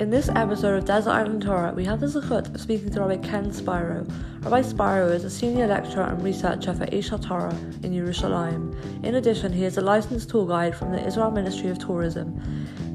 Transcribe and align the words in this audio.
In 0.00 0.08
this 0.08 0.30
episode 0.30 0.78
of 0.78 0.86
Desert 0.86 1.10
Island 1.10 1.42
Torah, 1.42 1.74
we 1.76 1.84
have 1.84 2.00
the 2.00 2.06
zechut 2.06 2.54
of 2.54 2.58
speaking 2.58 2.88
to 2.92 3.02
Rabbi 3.02 3.18
Ken 3.18 3.52
Spiro. 3.52 4.06
Rabbi 4.40 4.62
Spiro 4.62 5.08
is 5.08 5.24
a 5.24 5.30
senior 5.30 5.66
lecturer 5.66 6.04
and 6.04 6.24
researcher 6.24 6.72
for 6.72 6.86
Aish 6.86 7.10
HaTorah 7.10 7.84
in 7.84 7.92
Yerushalayim. 7.92 9.04
In 9.04 9.16
addition, 9.16 9.52
he 9.52 9.66
is 9.66 9.76
a 9.76 9.82
licensed 9.82 10.30
tour 10.30 10.48
guide 10.48 10.74
from 10.74 10.92
the 10.92 11.06
Israel 11.06 11.30
Ministry 11.30 11.68
of 11.68 11.78
Tourism. 11.78 12.40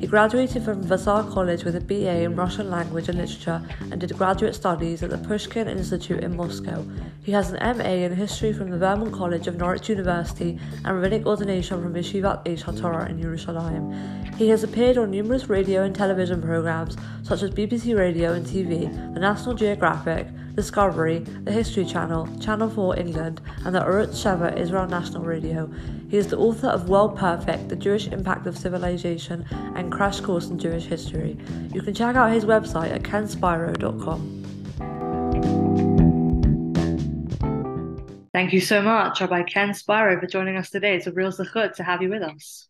He 0.05 0.11
graduated 0.11 0.61
from 0.61 0.83
Vassar 0.83 1.23
College 1.31 1.63
with 1.63 1.75
a 1.75 1.81
BA 1.81 2.21
in 2.21 2.35
Russian 2.35 2.69
language 2.69 3.09
and 3.09 3.17
literature 3.17 3.59
and 3.89 3.99
did 3.99 4.15
graduate 4.15 4.53
studies 4.53 5.01
at 5.01 5.09
the 5.09 5.17
Pushkin 5.17 5.67
Institute 5.67 6.23
in 6.23 6.37
Moscow. 6.37 6.85
He 7.23 7.31
has 7.31 7.49
an 7.49 7.77
MA 7.79 8.05
in 8.05 8.13
history 8.13 8.53
from 8.53 8.69
the 8.69 8.77
Vermont 8.77 9.11
College 9.11 9.47
of 9.47 9.55
Norwich 9.55 9.89
University 9.89 10.59
and 10.83 10.95
rabbinic 10.95 11.25
ordination 11.25 11.81
from 11.81 11.95
Yeshivat 11.95 12.45
Aish 12.45 12.61
HaTorah 12.61 13.09
in 13.09 13.19
Yerushalayim. 13.19 14.35
He 14.35 14.49
has 14.49 14.63
appeared 14.63 14.99
on 14.99 15.09
numerous 15.09 15.49
radio 15.49 15.81
and 15.81 15.95
television 15.95 16.39
programs 16.39 16.95
such 17.23 17.41
as 17.41 17.49
BBC 17.49 17.97
Radio 17.97 18.33
and 18.33 18.45
TV, 18.45 18.93
the 19.15 19.19
National 19.19 19.55
Geographic, 19.55 20.27
Discovery, 20.55 21.19
the 21.19 21.51
History 21.51 21.85
Channel, 21.85 22.27
Channel 22.39 22.69
4 22.69 22.97
England, 22.97 23.41
and 23.65 23.75
the 23.75 23.81
Arutz 23.81 24.23
Sheva 24.23 24.57
Israel 24.57 24.87
National 24.87 25.23
Radio. 25.23 25.69
He 26.09 26.17
is 26.17 26.27
the 26.27 26.37
author 26.37 26.67
of 26.67 26.89
World 26.89 27.17
Perfect, 27.17 27.69
The 27.69 27.75
Jewish 27.75 28.07
Impact 28.07 28.47
of 28.47 28.57
Civilization, 28.57 29.45
and 29.75 29.91
Crash 29.91 30.21
Course 30.21 30.47
in 30.47 30.57
Jewish 30.57 30.85
History. 30.85 31.37
You 31.73 31.81
can 31.81 31.93
check 31.93 32.15
out 32.15 32.31
his 32.31 32.45
website 32.45 32.91
at 32.91 33.03
kenspiro.com. 33.03 34.41
Thank 38.33 38.53
you 38.53 38.61
so 38.61 38.81
much, 38.81 39.21
Rabbi 39.21 39.43
Ken 39.43 39.73
Spiro, 39.73 40.19
for 40.19 40.27
joining 40.27 40.57
us 40.57 40.69
today. 40.69 40.95
It's 40.95 41.07
a 41.07 41.11
real 41.11 41.31
zechut 41.31 41.73
to 41.75 41.83
have 41.83 42.01
you 42.01 42.09
with 42.09 42.21
us. 42.21 42.67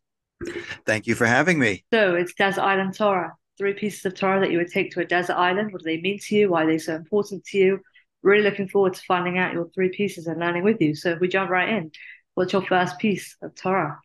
Thank 0.85 1.07
you 1.07 1.15
for 1.15 1.25
having 1.25 1.59
me. 1.59 1.85
So 1.93 2.15
it's 2.15 2.33
Desert 2.33 2.61
Island 2.61 2.95
Torah. 2.95 3.35
Three 3.57 3.73
pieces 3.73 4.05
of 4.05 4.15
Torah 4.15 4.41
that 4.41 4.51
you 4.51 4.57
would 4.57 4.71
take 4.71 4.91
to 4.91 4.99
a 4.99 5.05
desert 5.05 5.35
island. 5.35 5.71
What 5.71 5.81
do 5.81 5.85
they 5.85 6.01
mean 6.01 6.19
to 6.19 6.35
you? 6.35 6.49
Why 6.49 6.63
are 6.63 6.67
they 6.67 6.77
so 6.77 6.95
important 6.95 7.45
to 7.45 7.57
you? 7.57 7.79
Really 8.21 8.43
looking 8.43 8.67
forward 8.67 8.95
to 8.95 9.01
finding 9.01 9.37
out 9.37 9.53
your 9.53 9.69
three 9.69 9.89
pieces 9.89 10.27
and 10.27 10.39
learning 10.39 10.63
with 10.63 10.81
you. 10.81 10.95
So 10.95 11.11
if 11.11 11.19
we 11.19 11.27
jump 11.27 11.49
right 11.49 11.69
in, 11.69 11.91
what's 12.33 12.53
your 12.53 12.63
first 12.63 12.97
piece 12.99 13.37
of 13.41 13.55
Torah? 13.55 13.99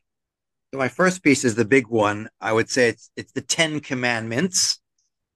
So 0.73 0.79
my 0.79 0.89
first 0.89 1.23
piece 1.23 1.45
is 1.45 1.57
the 1.57 1.65
big 1.65 1.89
one. 1.89 2.29
I 2.41 2.53
would 2.53 2.71
say 2.71 2.91
it's 2.91 3.11
it's 3.17 3.33
the 3.33 3.41
Ten 3.41 3.81
Commandments, 3.81 4.81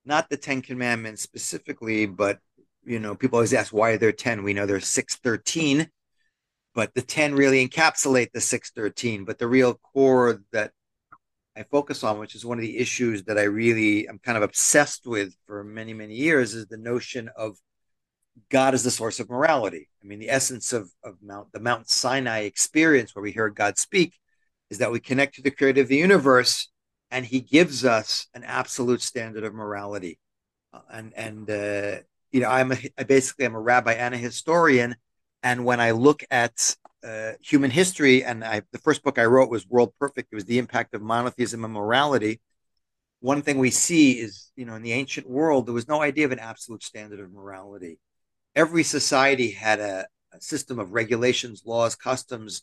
not 0.05 0.29
the 0.29 0.37
Ten 0.37 0.63
Commandments 0.63 1.23
specifically, 1.23 2.07
but 2.07 2.39
you 2.85 3.01
know, 3.01 3.15
people 3.15 3.39
always 3.39 3.55
ask 3.55 3.73
why 3.73 3.91
are 3.93 3.99
there 3.99 4.13
ten? 4.13 4.45
We 4.45 4.55
know 4.55 4.67
there's 4.67 4.87
six 4.87 5.17
thirteen 5.17 5.91
but 6.75 6.93
the 6.95 7.03
10 7.03 7.35
really 7.35 7.67
encapsulate 7.67 8.33
the 8.33 8.41
613 8.41 9.25
but 9.25 9.39
the 9.39 9.47
real 9.47 9.75
core 9.75 10.43
that 10.53 10.73
i 11.57 11.63
focus 11.63 12.03
on 12.05 12.19
which 12.19 12.35
is 12.35 12.45
one 12.45 12.59
of 12.59 12.63
the 12.63 12.79
issues 12.79 13.25
that 13.25 13.39
i 13.39 13.43
really 13.43 14.09
am 14.09 14.19
kind 14.19 14.37
of 14.37 14.43
obsessed 14.43 15.07
with 15.07 15.35
for 15.47 15.65
many 15.65 15.93
many 15.93 16.15
years 16.15 16.55
is 16.55 16.67
the 16.67 16.77
notion 16.77 17.31
of 17.37 17.57
god 18.51 18.75
as 18.75 18.83
the 18.83 18.91
source 18.91 19.21
of 19.21 19.31
morality. 19.31 19.89
I 20.03 20.07
mean 20.07 20.19
the 20.19 20.31
essence 20.31 20.73
of, 20.73 20.91
of 21.03 21.17
mount 21.23 21.53
the 21.53 21.61
mount 21.61 21.89
sinai 21.89 22.41
experience 22.41 23.15
where 23.15 23.23
we 23.23 23.33
hear 23.33 23.49
god 23.49 23.79
speak 23.79 24.15
is 24.71 24.79
that 24.79 24.93
we 24.93 25.01
connect 25.01 25.35
to 25.37 25.43
the 25.43 25.51
creator 25.51 25.83
of 25.83 25.89
the 25.89 25.97
universe 25.97 26.69
and 27.11 27.25
he 27.25 27.41
gives 27.41 27.85
us 27.85 28.27
an 28.35 28.43
absolute 28.45 29.01
standard 29.01 29.45
of 29.45 29.55
morality. 29.55 30.19
Uh, 30.73 30.81
and 30.93 31.13
and 31.15 31.51
uh, 31.51 32.01
you 32.33 32.41
know 32.41 32.49
i'm 32.49 32.73
a, 32.73 32.79
I 32.99 33.05
basically 33.05 33.45
i'm 33.45 33.55
a 33.55 33.61
rabbi 33.61 33.93
and 33.93 34.15
a 34.15 34.19
historian. 34.19 34.97
And 35.43 35.67
when 35.67 35.79
I 35.79 35.91
look 35.91 36.25
at 36.31 36.75
uh, 37.05 37.33
human 37.41 37.71
history, 37.71 38.25
and 38.25 38.43
I, 38.45 38.63
the 38.73 38.79
first 38.79 39.03
book 39.03 39.19
I 39.19 39.25
wrote 39.27 39.51
was 39.51 39.67
World 39.69 39.93
Perfect. 39.99 40.29
It 40.33 40.35
was 40.37 40.47
the 40.47 40.59
impact 40.59 40.95
of 40.95 41.03
monotheism 41.03 41.65
and 41.65 41.73
morality. 41.73 42.41
One 43.21 43.43
thing 43.43 43.59
we 43.59 43.71
see 43.71 44.13
is, 44.13 44.51
you 44.57 44.65
know, 44.65 44.75
in 44.75 44.83
the 44.83 44.93
ancient 44.93 45.29
world, 45.29 45.67
there 45.67 45.75
was 45.75 45.89
no 45.89 46.03
idea 46.03 46.25
of 46.25 46.33
an 46.33 46.39
absolute 46.39 46.83
standard 46.83 47.21
of 47.21 47.33
morality. 47.33 47.99
Every 48.55 48.83
society 48.83 49.51
had 49.51 49.81
a, 49.81 50.07
a 50.33 50.41
system 50.41 50.79
of 50.79 50.93
regulations, 50.93 51.63
laws, 51.65 51.95
customs 51.95 52.63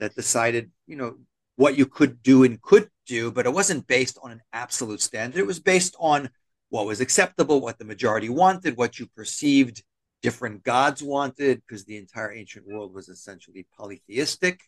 that 0.00 0.14
decided, 0.14 0.70
you 0.86 0.96
know, 0.96 1.16
what 1.56 1.76
you 1.76 1.86
could 1.86 2.22
do 2.22 2.44
and 2.44 2.60
could 2.60 2.88
do, 3.06 3.30
but 3.30 3.46
it 3.46 3.52
wasn't 3.52 3.86
based 3.86 4.18
on 4.22 4.32
an 4.32 4.40
absolute 4.52 5.00
standard. 5.00 5.38
It 5.38 5.46
was 5.46 5.60
based 5.60 5.94
on 5.98 6.30
what 6.70 6.86
was 6.86 7.00
acceptable, 7.00 7.60
what 7.60 7.78
the 7.78 7.84
majority 7.84 8.28
wanted, 8.28 8.76
what 8.76 8.98
you 8.98 9.06
perceived 9.14 9.82
different 10.22 10.62
gods 10.62 11.02
wanted 11.02 11.62
because 11.66 11.84
the 11.84 11.96
entire 11.96 12.32
ancient 12.32 12.66
world 12.66 12.94
was 12.94 13.08
essentially 13.08 13.66
polytheistic. 13.76 14.60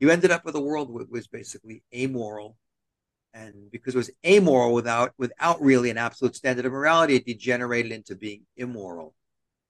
You 0.00 0.10
ended 0.10 0.30
up 0.30 0.44
with 0.44 0.54
a 0.54 0.60
world 0.60 0.88
that 0.98 1.10
was 1.10 1.26
basically 1.26 1.82
amoral. 1.94 2.56
And 3.34 3.70
because 3.70 3.94
it 3.94 3.98
was 3.98 4.10
amoral 4.26 4.72
without 4.72 5.12
without 5.18 5.60
really 5.60 5.90
an 5.90 5.98
absolute 5.98 6.34
standard 6.34 6.64
of 6.64 6.72
morality, 6.72 7.16
it 7.16 7.26
degenerated 7.26 7.92
into 7.92 8.16
being 8.16 8.46
immoral. 8.56 9.14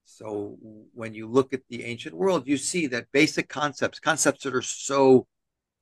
So 0.05 0.57
when 0.93 1.13
you 1.13 1.27
look 1.27 1.51
at 1.51 1.63
the 1.69 1.83
ancient 1.83 2.15
world, 2.15 2.47
you 2.47 2.55
see 2.55 2.87
that 2.87 3.11
basic 3.11 3.49
concepts, 3.49 3.99
concepts 3.99 4.43
that 4.43 4.55
are 4.55 4.61
so 4.61 5.27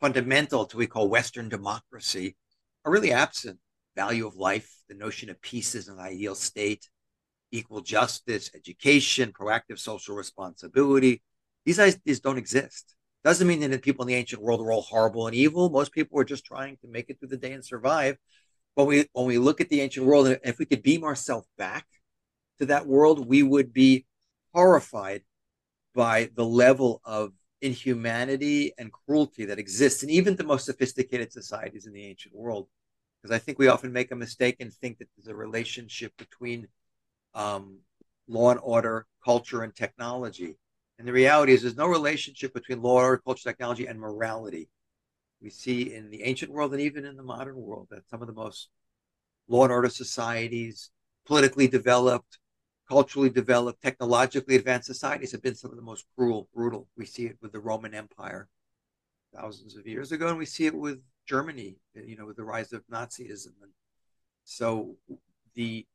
fundamental 0.01 0.66
to 0.66 0.75
what 0.75 0.79
we 0.79 0.88
call 0.88 1.07
Western 1.07 1.47
democracy, 1.47 2.35
are 2.83 2.91
really 2.91 3.12
absent. 3.12 3.59
Value 3.95 4.25
of 4.25 4.35
life, 4.35 4.69
the 4.89 4.95
notion 4.95 5.29
of 5.29 5.39
peace 5.41 5.75
is 5.75 5.88
an 5.88 6.00
ideal 6.00 6.33
state, 6.33 6.89
equal 7.55 7.81
justice, 7.81 8.51
education, 8.53 9.31
proactive 9.31 9.79
social 9.79 10.16
responsibility. 10.16 11.21
These 11.66 11.79
ideas 11.79 12.19
don't 12.19 12.38
exist. 12.38 12.95
Doesn't 13.23 13.47
mean 13.47 13.61
that 13.61 13.71
the 13.71 13.79
people 13.79 14.03
in 14.03 14.09
the 14.09 14.16
ancient 14.16 14.41
world 14.41 14.61
were 14.61 14.71
all 14.71 14.83
horrible 14.83 15.25
and 15.27 15.35
evil. 15.35 15.69
Most 15.69 15.91
people 15.91 16.15
were 16.15 16.25
just 16.25 16.45
trying 16.45 16.77
to 16.77 16.88
make 16.88 17.09
it 17.09 17.19
through 17.19 17.29
the 17.29 17.38
day 17.38 17.53
and 17.53 17.65
survive. 17.65 18.17
But 18.75 18.85
we, 18.85 19.05
when 19.13 19.25
we 19.25 19.38
look 19.38 19.61
at 19.61 19.69
the 19.69 19.81
ancient 19.81 20.05
world, 20.05 20.27
and 20.27 20.39
if 20.44 20.59
we 20.59 20.65
could 20.65 20.83
beam 20.83 21.03
ourselves 21.03 21.47
back 21.57 21.85
to 22.59 22.67
that 22.67 22.85
world, 22.85 23.27
we 23.27 23.41
would 23.41 23.73
be 23.73 24.05
horrified 24.53 25.23
by 25.95 26.29
the 26.35 26.45
level 26.45 27.01
of 27.03 27.31
inhumanity 27.61 28.73
and 28.77 28.91
cruelty 28.91 29.45
that 29.45 29.59
exists 29.59 30.03
in 30.03 30.09
even 30.09 30.35
the 30.35 30.44
most 30.44 30.65
sophisticated 30.65 31.31
societies 31.31 31.88
in 31.88 31.94
the 31.94 32.05
ancient 32.05 32.35
world. 32.35 32.67
Because 33.21 33.35
I 33.35 33.39
think 33.39 33.57
we 33.57 33.69
often 33.69 33.91
make 33.91 34.11
a 34.11 34.15
mistake 34.15 34.57
and 34.59 34.71
think 34.71 34.99
that 34.99 35.07
there's 35.15 35.27
a 35.27 35.35
relationship 35.35 36.13
between 36.17 36.67
um, 37.35 37.79
law 38.28 38.51
and 38.51 38.59
order, 38.63 39.06
culture, 39.23 39.62
and 39.62 39.75
technology. 39.75 40.57
And 40.97 41.07
the 41.07 41.13
reality 41.13 41.53
is, 41.53 41.62
there's 41.62 41.75
no 41.75 41.88
relationship 41.88 42.53
between 42.53 42.81
law 42.81 42.97
and 42.97 43.06
order, 43.06 43.22
culture, 43.23 43.44
technology, 43.44 43.85
and 43.85 44.00
morality. 44.00 44.69
We 45.41 45.50
see 45.50 45.94
in 45.94 46.09
the 46.09 46.24
ancient 46.24 46.51
world 46.51 46.72
and 46.72 46.81
even 46.81 47.06
in 47.06 47.18
the 47.18 47.24
modern 47.24 47.57
world 47.57 47.88
that 47.91 48.09
some 48.09 48.22
of 48.22 48.28
the 48.28 48.34
most 48.34 48.69
law 49.47 49.63
and 49.63 49.72
order 49.72 49.90
societies, 49.90 50.90
politically 51.28 51.68
developed, 51.68 52.40
culturally 52.88 53.29
developed, 53.29 53.81
technologically 53.81 54.56
advanced 54.56 54.88
societies 54.88 55.31
have 55.34 55.41
been 55.41 55.56
some 55.56 55.72
of 55.72 55.78
the 55.78 55.84
most 55.84 56.06
cruel, 56.16 56.47
brutal. 56.56 56.88
We 56.97 57.06
see 57.06 57.25
it 57.25 57.38
with 57.41 57.51
the 57.51 57.59
Roman 57.59 57.94
Empire 57.94 58.47
thousands 59.35 59.75
of 59.75 59.85
years 59.85 60.12
ago, 60.12 60.29
and 60.29 60.38
we 60.38 60.45
see 60.45 60.66
it 60.66 60.75
with 60.75 61.01
Germany, 61.28 61.78
you 61.94 62.16
know, 62.16 62.25
with 62.25 62.38
the 62.38 62.44
rise 62.44 62.72
of 62.74 62.88
Nazism. 62.88 63.53
And 63.62 63.72
so 64.45 64.95
the 65.56 65.85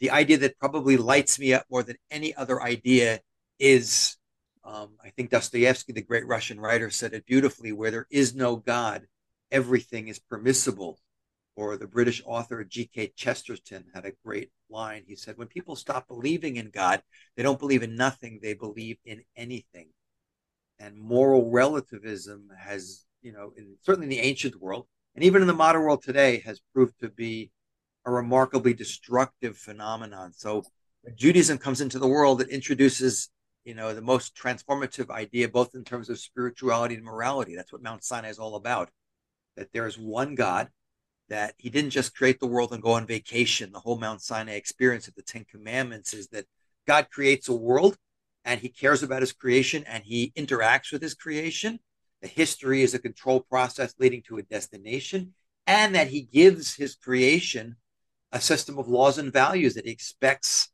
the 0.00 0.10
idea 0.10 0.38
that 0.38 0.58
probably 0.58 0.96
lights 0.96 1.38
me 1.38 1.52
up 1.52 1.64
more 1.70 1.82
than 1.82 1.96
any 2.10 2.34
other 2.34 2.60
idea 2.62 3.20
is 3.58 4.16
um, 4.64 4.90
I 5.02 5.10
think 5.10 5.30
Dostoevsky, 5.30 5.92
the 5.92 6.02
great 6.02 6.26
Russian 6.26 6.60
writer, 6.60 6.90
said 6.90 7.14
it 7.14 7.26
beautifully 7.26 7.72
where 7.72 7.90
there 7.90 8.06
is 8.10 8.34
no 8.34 8.56
God, 8.56 9.06
everything 9.50 10.08
is 10.08 10.18
permissible. 10.18 10.98
Or 11.56 11.76
the 11.76 11.86
British 11.86 12.22
author 12.24 12.64
G.K. 12.64 13.12
Chesterton 13.16 13.84
had 13.92 14.06
a 14.06 14.12
great 14.24 14.50
line. 14.70 15.02
He 15.06 15.16
said, 15.16 15.36
When 15.36 15.48
people 15.48 15.76
stop 15.76 16.08
believing 16.08 16.56
in 16.56 16.70
God, 16.70 17.02
they 17.36 17.42
don't 17.42 17.58
believe 17.58 17.82
in 17.82 17.96
nothing, 17.96 18.38
they 18.40 18.54
believe 18.54 18.98
in 19.04 19.22
anything. 19.36 19.88
And 20.78 20.96
moral 20.96 21.50
relativism 21.50 22.48
has, 22.58 23.04
you 23.20 23.32
know, 23.32 23.52
in, 23.56 23.76
certainly 23.82 24.06
in 24.06 24.10
the 24.10 24.26
ancient 24.26 24.60
world, 24.60 24.86
and 25.14 25.24
even 25.24 25.42
in 25.42 25.48
the 25.48 25.54
modern 25.54 25.82
world 25.82 26.02
today, 26.02 26.40
has 26.46 26.62
proved 26.72 26.98
to 27.00 27.08
be 27.08 27.50
a 28.04 28.10
remarkably 28.10 28.74
destructive 28.74 29.56
phenomenon. 29.56 30.32
So 30.32 30.64
Judaism 31.16 31.58
comes 31.58 31.80
into 31.80 31.98
the 31.98 32.08
world, 32.08 32.40
it 32.40 32.48
introduces, 32.48 33.28
you 33.64 33.74
know, 33.74 33.94
the 33.94 34.02
most 34.02 34.34
transformative 34.36 35.10
idea, 35.10 35.48
both 35.48 35.74
in 35.74 35.84
terms 35.84 36.08
of 36.08 36.18
spirituality 36.18 36.94
and 36.94 37.04
morality. 37.04 37.56
That's 37.56 37.72
what 37.72 37.82
Mount 37.82 38.04
Sinai 38.04 38.28
is 38.28 38.38
all 38.38 38.56
about. 38.56 38.90
That 39.56 39.72
there 39.72 39.86
is 39.86 39.98
one 39.98 40.34
God, 40.34 40.68
that 41.28 41.54
he 41.58 41.70
didn't 41.70 41.90
just 41.90 42.16
create 42.16 42.40
the 42.40 42.46
world 42.46 42.72
and 42.72 42.82
go 42.82 42.92
on 42.92 43.06
vacation. 43.06 43.72
The 43.72 43.80
whole 43.80 43.98
Mount 43.98 44.22
Sinai 44.22 44.54
experience 44.54 45.08
of 45.08 45.14
the 45.14 45.22
Ten 45.22 45.44
Commandments 45.44 46.12
is 46.12 46.28
that 46.28 46.46
God 46.86 47.08
creates 47.10 47.48
a 47.48 47.54
world 47.54 47.96
and 48.44 48.60
he 48.60 48.68
cares 48.68 49.02
about 49.02 49.20
his 49.20 49.32
creation 49.32 49.84
and 49.86 50.02
he 50.04 50.32
interacts 50.36 50.92
with 50.92 51.02
his 51.02 51.14
creation. 51.14 51.78
The 52.22 52.28
history 52.28 52.82
is 52.82 52.94
a 52.94 52.98
control 52.98 53.40
process 53.40 53.94
leading 53.98 54.22
to 54.22 54.38
a 54.38 54.42
destination, 54.42 55.34
and 55.66 55.94
that 55.94 56.08
he 56.08 56.22
gives 56.22 56.74
his 56.74 56.94
creation 56.94 57.76
a 58.32 58.40
system 58.40 58.78
of 58.78 58.88
laws 58.88 59.18
and 59.18 59.32
values 59.32 59.74
that 59.74 59.86
expects 59.86 60.68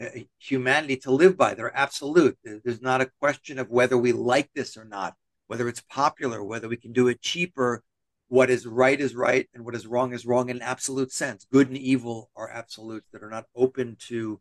uh, 0.00 0.06
humanity 0.38 0.96
to 0.96 1.10
live 1.10 1.36
by. 1.36 1.54
They're 1.54 1.76
absolute. 1.76 2.38
There's 2.44 2.82
not 2.82 3.00
a 3.00 3.10
question 3.20 3.58
of 3.58 3.70
whether 3.70 3.96
we 3.96 4.12
like 4.12 4.50
this 4.54 4.76
or 4.76 4.84
not, 4.84 5.14
whether 5.46 5.68
it's 5.68 5.82
popular, 5.88 6.44
whether 6.44 6.68
we 6.68 6.76
can 6.76 6.92
do 6.92 7.08
it 7.08 7.22
cheaper 7.22 7.82
what 8.28 8.50
is 8.50 8.66
right 8.66 9.00
is 9.00 9.14
right 9.14 9.48
and 9.54 9.64
what 9.64 9.74
is 9.74 9.86
wrong 9.86 10.12
is 10.12 10.26
wrong 10.26 10.50
in 10.50 10.56
an 10.56 10.62
absolute 10.62 11.10
sense. 11.10 11.46
Good 11.50 11.68
and 11.68 11.76
evil 11.76 12.30
are 12.36 12.48
absolutes 12.48 13.08
that 13.12 13.22
are 13.22 13.30
not 13.30 13.46
open 13.56 13.96
to, 14.08 14.40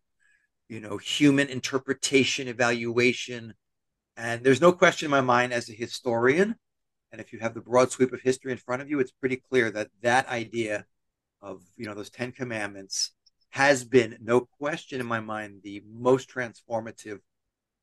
you 0.67 0.79
know, 0.81 0.97
human 0.97 1.47
interpretation, 1.47 2.49
evaluation. 2.49 3.53
And 4.17 4.43
there's 4.43 4.61
no 4.61 4.73
question 4.73 5.05
in 5.05 5.11
my 5.11 5.21
mind 5.21 5.53
as 5.53 5.69
a 5.69 5.73
historian, 5.73 6.55
and 7.11 7.21
if 7.21 7.31
you 7.31 7.39
have 7.39 7.53
the 7.53 7.61
broad 7.61 7.91
sweep 7.91 8.11
of 8.11 8.21
history 8.21 8.51
in 8.51 8.57
front 8.57 8.81
of 8.81 8.89
you, 8.89 8.99
it's 8.99 9.11
pretty 9.11 9.37
clear 9.37 9.71
that 9.71 9.89
that 10.01 10.27
idea 10.27 10.85
of, 11.41 11.61
you 11.75 11.85
know, 11.85 11.93
those 11.93 12.09
10 12.09 12.31
commandments 12.31 13.11
has 13.49 13.83
been 13.83 14.17
no 14.21 14.41
question 14.41 14.99
in 14.99 15.05
my 15.05 15.19
mind 15.19 15.61
the 15.63 15.83
most 15.89 16.29
transformative 16.29 17.19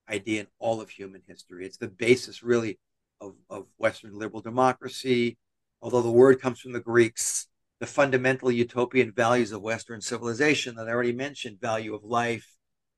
idea 0.08 0.40
in 0.40 0.46
all 0.58 0.80
of 0.80 0.90
human 0.90 1.22
history. 1.26 1.64
It's 1.64 1.78
the 1.78 1.88
basis 1.88 2.42
really 2.42 2.78
of, 3.20 3.34
of 3.48 3.66
Western 3.78 4.18
liberal 4.18 4.42
democracy, 4.42 5.38
although 5.80 6.02
the 6.02 6.10
word 6.10 6.40
comes 6.40 6.60
from 6.60 6.72
the 6.72 6.80
Greeks, 6.80 7.48
the 7.80 7.86
fundamental 7.86 8.50
utopian 8.50 9.12
values 9.12 9.52
of 9.52 9.62
Western 9.62 10.00
civilization 10.00 10.74
that 10.76 10.88
I 10.88 10.92
already 10.92 11.12
mentioned, 11.12 11.60
value 11.60 11.94
of 11.94 12.04
life, 12.04 12.46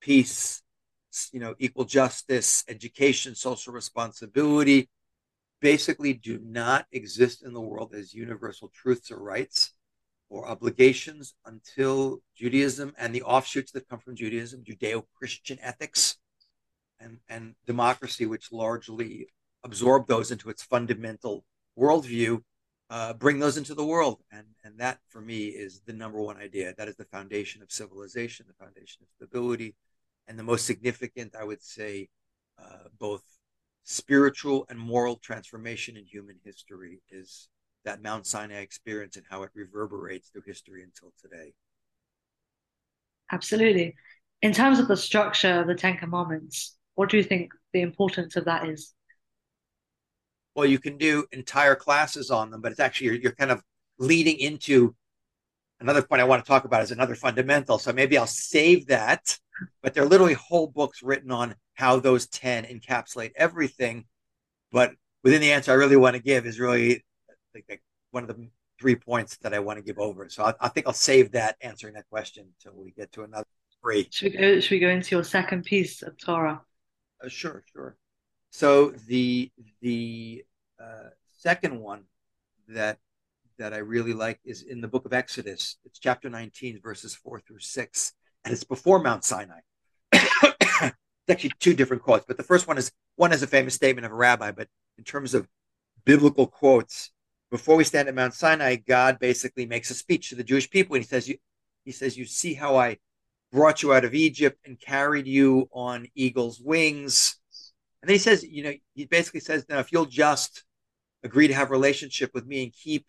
peace, 0.00 0.62
you 1.32 1.40
know, 1.40 1.54
equal 1.58 1.84
justice, 1.84 2.64
education, 2.68 3.34
social 3.34 3.72
responsibility, 3.72 4.88
basically 5.60 6.12
do 6.12 6.38
not 6.44 6.86
exist 6.92 7.44
in 7.44 7.52
the 7.52 7.60
world 7.60 7.94
as 7.94 8.12
universal 8.12 8.70
truths 8.74 9.10
or 9.10 9.18
rights 9.18 9.72
or 10.28 10.49
obligations 10.49 11.34
until 11.44 12.20
Judaism 12.37 12.93
and 12.99 13.14
the 13.14 13.23
offshoots 13.23 13.73
that 13.73 13.88
come 13.88 13.99
from 13.99 14.17
Judaism, 14.17 14.64
Judeo-Christian 14.64 15.58
ethics 15.62 16.17
and, 16.99 17.19
and 17.28 17.55
democracy, 17.67 18.26
which 18.26 18.52
largely 18.52 19.28
absorb 19.64 20.06
those 20.06 20.31
into 20.31 20.50
its 20.50 20.62
fundamental 20.62 21.44
worldview, 21.78 22.43
uh, 22.90 23.12
bring 23.14 23.38
those 23.38 23.56
into 23.56 23.75
the 23.75 23.84
world. 23.84 24.23
And, 24.31 24.46
and 24.64 24.78
that, 24.78 24.99
for 25.08 25.20
me, 25.20 25.46
is 25.46 25.82
the 25.87 25.93
number 25.93 26.20
one 26.20 26.37
idea. 26.37 26.75
That 26.76 26.88
is 26.88 26.96
the 26.96 27.05
foundation 27.05 27.62
of 27.62 27.70
civilization, 27.70 28.46
the 28.49 28.64
foundation 28.64 29.02
of 29.02 29.08
stability, 29.17 29.75
and 30.26 30.38
the 30.38 30.43
most 30.43 30.67
significant, 30.67 31.34
I 31.38 31.44
would 31.44 31.62
say, 31.62 32.08
uh, 32.58 32.88
both 32.99 33.23
spiritual 33.84 34.67
and 34.69 34.78
moral 34.78 35.17
transformation 35.17 35.96
in 35.96 36.05
human 36.05 36.37
history 36.44 37.00
is 37.11 37.49
that 37.86 38.02
Mount 38.02 38.26
Sinai 38.26 38.60
experience 38.60 39.16
and 39.16 39.24
how 39.28 39.42
it 39.42 39.50
reverberates 39.54 40.28
through 40.28 40.42
history 40.46 40.82
until 40.82 41.12
today. 41.20 41.54
Absolutely. 43.32 43.94
In 44.42 44.52
terms 44.52 44.78
of 44.78 44.86
the 44.86 44.96
structure 44.96 45.60
of 45.60 45.66
the 45.66 45.74
Ten 45.74 45.96
Commandments, 45.96 46.76
what 46.94 47.08
do 47.08 47.16
you 47.16 47.22
think 47.22 47.52
the 47.72 47.80
importance 47.80 48.36
of 48.36 48.44
that 48.44 48.68
is? 48.68 48.94
well, 50.56 50.66
you 50.66 50.78
can 50.78 50.96
do 50.96 51.26
entire 51.32 51.76
classes 51.76 52.30
on 52.30 52.50
them, 52.50 52.62
but 52.62 52.72
it's 52.72 52.80
actually 52.80 53.08
you're, 53.08 53.16
you're 53.16 53.32
kind 53.32 53.50
of 53.50 53.62
leading 53.98 54.38
into 54.38 54.96
another 55.80 56.02
point 56.02 56.22
I 56.22 56.24
want 56.24 56.42
to 56.42 56.48
talk 56.48 56.64
about 56.64 56.82
is 56.82 56.90
another 56.90 57.14
fundamental. 57.14 57.78
So 57.78 57.92
maybe 57.92 58.16
I'll 58.16 58.26
save 58.26 58.86
that. 58.86 59.38
But 59.82 59.94
there 59.94 60.02
are 60.02 60.08
literally 60.08 60.34
whole 60.34 60.66
books 60.66 61.02
written 61.02 61.30
on 61.30 61.54
how 61.74 62.00
those 62.00 62.26
10 62.26 62.64
encapsulate 62.64 63.32
everything. 63.36 64.06
But 64.72 64.92
within 65.22 65.42
the 65.42 65.52
answer 65.52 65.72
I 65.72 65.76
really 65.76 65.96
want 65.96 66.16
to 66.16 66.22
give 66.22 66.46
is 66.46 66.58
really 66.58 67.04
like, 67.68 67.82
one 68.10 68.22
of 68.22 68.28
the 68.28 68.48
three 68.80 68.96
points 68.96 69.36
that 69.38 69.54
I 69.54 69.58
want 69.58 69.78
to 69.78 69.82
give 69.82 69.98
over. 69.98 70.28
So 70.28 70.44
I, 70.44 70.54
I 70.60 70.68
think 70.68 70.86
I'll 70.86 70.92
save 70.92 71.32
that 71.32 71.56
answering 71.60 71.94
that 71.94 72.08
question 72.08 72.48
until 72.58 72.80
we 72.80 72.90
get 72.90 73.12
to 73.12 73.22
another 73.22 73.46
three. 73.82 74.08
Should 74.10 74.32
we 74.32 74.38
go, 74.38 74.60
should 74.60 74.70
we 74.72 74.78
go 74.80 74.88
into 74.88 75.14
your 75.16 75.24
second 75.24 75.64
piece 75.64 76.02
of 76.02 76.18
Torah? 76.18 76.62
Uh, 77.22 77.28
sure, 77.28 77.64
sure. 77.72 77.96
So 78.50 78.90
the 79.06 79.50
the 79.80 80.44
uh, 80.80 81.10
second 81.38 81.80
one 81.80 82.04
that 82.68 82.98
that 83.58 83.72
I 83.72 83.78
really 83.78 84.12
like 84.12 84.40
is 84.44 84.62
in 84.62 84.80
the 84.80 84.88
book 84.88 85.06
of 85.06 85.12
Exodus. 85.12 85.76
It's 85.84 85.98
chapter 85.98 86.28
19, 86.28 86.80
verses 86.82 87.14
4 87.14 87.40
through 87.40 87.60
6, 87.60 88.12
and 88.44 88.52
it's 88.52 88.64
before 88.64 89.02
Mount 89.02 89.24
Sinai. 89.24 89.60
it's 90.12 90.94
actually 91.28 91.52
two 91.58 91.72
different 91.72 92.02
quotes, 92.02 92.26
but 92.26 92.36
the 92.36 92.42
first 92.42 92.68
one 92.68 92.76
is 92.76 92.92
one 93.16 93.32
is 93.32 93.42
a 93.42 93.46
famous 93.46 93.74
statement 93.74 94.04
of 94.04 94.12
a 94.12 94.16
rabbi, 94.16 94.50
but 94.50 94.68
in 94.98 95.04
terms 95.04 95.34
of 95.34 95.48
biblical 96.04 96.46
quotes, 96.46 97.10
before 97.50 97.76
we 97.76 97.84
stand 97.84 98.08
at 98.08 98.14
Mount 98.14 98.34
Sinai, 98.34 98.76
God 98.76 99.19
basically 99.19 99.66
makes 99.66 99.90
a 99.90 99.94
speech 99.94 100.28
to 100.31 100.34
the 100.34 100.44
Jewish 100.44 100.69
people, 100.69 100.96
and 100.96 101.04
he 101.04 101.08
says, 101.08 101.28
"You," 101.28 101.38
he 101.84 101.93
says, 101.93 102.16
"You 102.16 102.25
see 102.26 102.54
how 102.54 102.76
I 102.76 102.98
brought 103.52 103.82
you 103.82 103.93
out 103.94 104.04
of 104.04 104.14
Egypt 104.14 104.58
and 104.66 104.78
carried 104.81 105.26
you 105.26 105.69
on 105.72 106.06
eagle's 106.14 106.60
wings." 106.60 107.38
And 108.02 108.08
then 108.08 108.14
he 108.14 108.19
says, 108.19 108.44
you 108.44 108.62
know, 108.62 108.72
he 108.94 109.04
basically 109.06 109.40
says, 109.40 109.66
now 109.69 109.81
if 109.81 109.90
you'll 109.90 110.06
just 110.06 110.62
agree 111.25 111.48
to 111.48 111.54
have 111.54 111.72
relationship 111.72 112.31
with 112.34 112.46
me 112.46 112.62
and 112.62 112.72
keep 112.72 113.04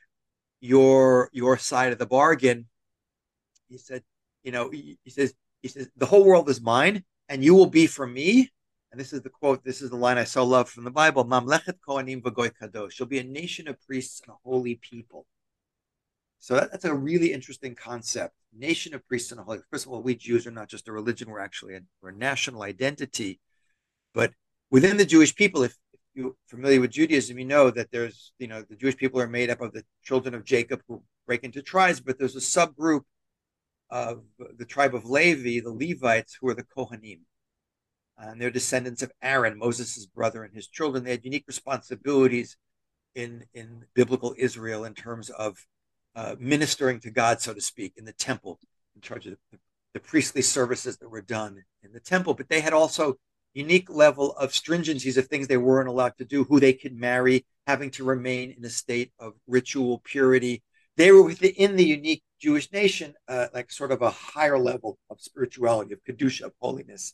your 0.60 1.30
your 1.34 1.58
side 1.58 1.94
of 1.94 2.00
the 2.00 2.08
bargain, 2.08 2.68
he 3.70 3.78
said, 3.78 4.02
you 4.44 4.52
know, 4.52 4.72
he, 4.72 4.98
he 5.04 5.12
says, 5.12 5.36
he 5.62 5.68
says, 5.68 5.88
the 5.98 6.08
whole 6.08 6.26
world 6.26 6.50
is 6.50 6.62
mine, 6.62 7.04
and 7.30 7.44
you 7.44 7.54
will 7.54 7.68
be 7.68 7.86
for 7.86 8.08
me. 8.08 8.50
And 8.98 9.06
this 9.06 9.14
is 9.14 9.22
the 9.22 9.30
quote. 9.30 9.64
This 9.64 9.84
is 9.84 9.92
the 9.92 9.96
line 9.96 10.18
I 10.18 10.24
so 10.24 10.44
love 10.44 10.68
from 10.68 10.84
the 10.84 10.90
Bible: 10.90 11.24
"Mamlechet 11.24 11.76
Kohanim 11.88 12.24
v'goy 12.24 12.52
kadosh." 12.60 12.94
She'll 12.94 13.06
be 13.06 13.20
a 13.20 13.24
nation 13.24 13.68
of 13.68 13.80
priests 13.86 14.22
and 14.22 14.34
a 14.34 14.38
holy 14.44 14.74
people. 14.74 15.28
So 16.40 16.56
that, 16.56 16.72
that's 16.72 16.84
a 16.84 16.96
really 16.96 17.32
interesting 17.32 17.76
concept. 17.76 18.34
Nation 18.58 18.96
of 18.96 19.08
priests 19.08 19.30
and 19.32 19.40
a 19.40 19.44
holy. 19.44 19.60
First 19.70 19.86
of 19.86 19.92
all, 19.92 20.02
we 20.02 20.16
Jews 20.16 20.48
are 20.48 20.52
not 20.52 20.68
just 20.68 20.88
a 20.88 20.92
religion; 20.92 21.30
we're 21.30 21.42
actually 21.42 21.76
a, 21.76 21.82
we're 22.02 22.10
a 22.10 22.16
national 22.16 22.64
identity. 22.64 23.40
But 24.16 24.34
within 24.72 24.98
the 24.98 25.06
Jewish 25.06 25.36
people, 25.36 25.62
if, 25.62 25.76
if 25.94 26.00
you're 26.16 26.34
familiar 26.48 26.82
with 26.82 26.90
Judaism, 26.90 27.38
you 27.38 27.46
know 27.46 27.70
that 27.70 27.92
there's, 27.92 28.34
you 28.40 28.48
know, 28.48 28.64
the 28.68 28.76
Jewish 28.76 28.98
people 28.98 29.22
are 29.22 29.28
made 29.28 29.52
up 29.52 29.62
of 29.62 29.74
the 29.74 29.84
children 30.04 30.34
of 30.34 30.44
Jacob 30.44 30.82
who 30.88 31.04
break 31.28 31.44
into 31.44 31.62
tribes, 31.62 32.00
but 32.00 32.18
there's 32.18 32.36
a 32.36 32.40
subgroup 32.40 33.02
of 33.92 34.24
the 34.58 34.66
tribe 34.66 34.96
of 34.96 35.06
Levi, 35.06 35.60
the 35.60 35.72
Levites, 35.72 36.36
who 36.42 36.50
are 36.50 36.56
the 36.56 36.64
Kohanim. 36.64 37.20
And 38.20 38.42
they're 38.42 38.50
descendants 38.52 39.04
of 39.04 39.12
Aaron, 39.22 39.58
Moses' 39.58 40.06
brother, 40.08 40.44
and 40.44 40.54
his 40.54 40.68
children. 40.68 41.04
They 41.04 41.12
had 41.12 41.26
unique 41.26 41.46
responsibilities 41.48 42.58
in, 43.14 43.46
in 43.54 43.86
biblical 43.94 44.34
Israel 44.38 44.86
in 44.86 44.94
terms 44.94 45.30
of 45.30 45.58
uh, 46.16 46.36
ministering 46.40 47.00
to 47.02 47.12
God, 47.12 47.42
so 47.42 47.54
to 47.54 47.62
speak, 47.62 47.94
in 47.96 48.06
the 48.06 48.14
temple, 48.14 48.60
in 48.96 49.02
charge 49.02 49.28
of 49.28 49.38
the, 49.52 49.60
the 49.94 50.00
priestly 50.00 50.42
services 50.42 50.98
that 50.98 51.10
were 51.10 51.22
done 51.22 51.64
in 51.84 51.94
the 51.94 52.00
temple. 52.00 52.34
But 52.34 52.50
they 52.50 52.62
had 52.62 52.74
also 52.74 53.18
unique 53.54 53.90
level 53.90 54.34
of 54.34 54.52
stringencies 54.52 55.18
of 55.18 55.28
things 55.28 55.48
they 55.48 55.58
weren't 55.58 55.90
allowed 55.90 56.18
to 56.18 56.26
do, 56.26 56.44
who 56.44 56.60
they 56.60 56.74
could 56.74 56.96
marry, 56.96 57.46
having 57.66 57.90
to 57.92 58.04
remain 58.04 58.54
in 58.58 58.64
a 58.66 58.70
state 58.70 59.12
of 59.20 59.34
ritual 59.48 60.02
purity. 60.04 60.64
They 60.96 61.12
were 61.12 61.24
within 61.24 61.76
the 61.76 61.86
unique 61.86 62.24
Jewish 62.40 62.72
nation, 62.72 63.14
uh, 63.28 63.48
like 63.54 63.72
sort 63.72 63.92
of 63.92 64.02
a 64.02 64.10
higher 64.10 64.58
level 64.58 64.98
of 65.10 65.22
spirituality, 65.22 65.94
of 65.94 66.04
kedusha, 66.04 66.44
of 66.44 66.54
holiness. 66.60 67.14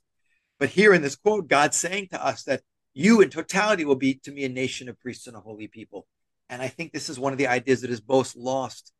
But 0.63 0.69
here 0.69 0.93
in 0.93 1.01
this 1.01 1.17
quote, 1.17 1.49
God's 1.49 1.75
saying 1.75 2.07
to 2.13 2.25
us 2.25 2.43
that 2.43 2.61
you 2.93 3.19
in 3.19 3.29
totality 3.29 3.83
will 3.83 3.97
be 3.97 4.13
to 4.23 4.31
me 4.31 4.45
a 4.45 4.49
nation 4.49 4.87
of 4.87 4.97
priests 4.97 5.27
and 5.27 5.35
a 5.35 5.41
holy 5.41 5.67
people. 5.67 6.07
And 6.49 6.61
I 6.61 6.69
think 6.69 6.93
this 6.93 7.09
is 7.09 7.19
one 7.19 7.33
of 7.33 7.37
the 7.37 7.47
ideas 7.47 7.81
that 7.81 7.89
is 7.89 8.01
most 8.07 8.37
lost 8.37 8.93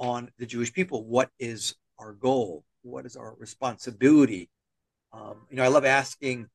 on 0.00 0.32
the 0.40 0.44
Jewish 0.44 0.72
people. 0.72 1.04
What 1.04 1.30
is 1.38 1.76
our 2.00 2.14
goal? 2.14 2.64
What 2.82 3.06
is 3.06 3.14
our 3.14 3.36
responsibility? 3.38 4.50
Um, 5.12 5.42
you 5.50 5.56
know, 5.56 5.62
I 5.62 5.68
love 5.68 5.84
asking 5.84 6.48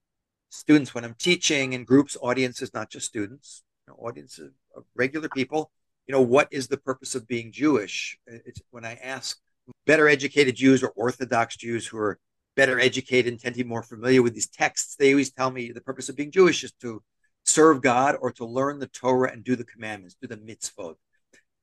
students 0.50 0.94
when 0.94 1.06
I'm 1.06 1.16
teaching 1.18 1.72
in 1.72 1.86
groups, 1.86 2.18
audiences, 2.22 2.74
not 2.74 2.90
just 2.90 3.06
students, 3.06 3.64
you 3.88 3.94
know, 3.94 4.06
audiences 4.06 4.52
of 4.76 4.84
regular 4.94 5.30
people, 5.30 5.72
you 6.06 6.12
know, 6.12 6.22
what 6.22 6.50
is 6.52 6.68
the 6.68 6.76
purpose 6.76 7.16
of 7.16 7.30
being 7.30 7.54
Jewish? 7.54 8.20
It's 8.28 8.60
when 8.72 8.84
I 8.84 8.96
ask 8.96 9.40
better 9.86 10.10
educated 10.10 10.58
Jews 10.58 10.84
or 10.84 10.90
Orthodox 10.98 11.56
Jews 11.56 11.88
who 11.88 11.98
are 11.98 12.20
better 12.60 12.78
educated 12.78 13.32
and 13.32 13.40
tend 13.40 13.56
to 13.56 13.64
be 13.64 13.70
more 13.70 13.82
familiar 13.82 14.22
with 14.22 14.34
these 14.34 14.50
texts, 14.50 14.98
they 14.98 15.14
always 15.14 15.32
tell 15.32 15.50
me 15.50 15.72
the 15.72 15.80
purpose 15.80 16.10
of 16.10 16.18
being 16.18 16.30
Jewish 16.30 16.62
is 16.66 16.74
to 16.82 17.02
serve 17.46 17.82
God 17.82 18.18
or 18.20 18.34
to 18.34 18.44
learn 18.44 18.80
the 18.80 18.88
Torah 18.88 19.32
and 19.32 19.46
do 19.46 19.56
the 19.56 19.64
commandments, 19.64 20.18
do 20.22 20.28
the 20.28 20.36
mitzvot. 20.36 20.96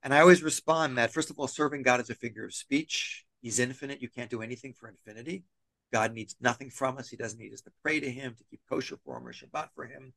And 0.03 0.15
I 0.15 0.21
always 0.21 0.43
respond 0.43 0.97
that, 0.97 1.13
first 1.13 1.29
of 1.29 1.39
all, 1.39 1.49
serving 1.49 1.83
God 1.83 2.01
is 2.01 2.09
a 2.09 2.15
figure 2.15 2.47
of 2.47 2.55
speech. 2.55 3.27
He's 3.43 3.59
infinite. 3.59 4.01
You 4.01 4.09
can't 4.09 4.31
do 4.31 4.41
anything 4.41 4.73
for 4.73 4.89
infinity. 4.89 5.45
God 5.93 6.15
needs 6.15 6.35
nothing 6.41 6.71
from 6.71 6.97
us. 6.97 7.11
He 7.11 7.19
doesn't 7.19 7.39
need 7.39 7.53
us 7.53 7.61
to 7.63 7.73
pray 7.83 8.01
to 8.01 8.11
Him, 8.11 8.35
to 8.35 8.45
keep 8.51 8.61
kosher 8.67 8.97
for 9.05 9.19
Him 9.19 9.27
or 9.27 9.35
Shabbat 9.35 9.69
for 9.75 9.85
Him. 9.85 10.15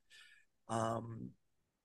Um, 0.69 1.31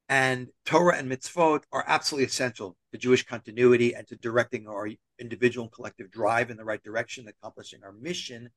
and 0.08 0.50
Torah 0.66 0.98
and 0.98 1.10
mitzvot 1.10 1.64
are 1.72 1.84
absolutely 1.88 2.26
essential 2.26 2.76
to 2.92 2.98
Jewish 2.98 3.26
continuity 3.26 3.92
and 3.94 4.06
to 4.06 4.14
directing 4.14 4.68
our 4.68 4.88
individual 5.18 5.64
and 5.64 5.72
collective 5.72 6.12
drive 6.12 6.52
in 6.52 6.56
the 6.56 6.64
right 6.64 6.82
direction, 6.84 7.26
accomplishing 7.26 7.80
our 7.82 7.92
mission. 7.92 8.50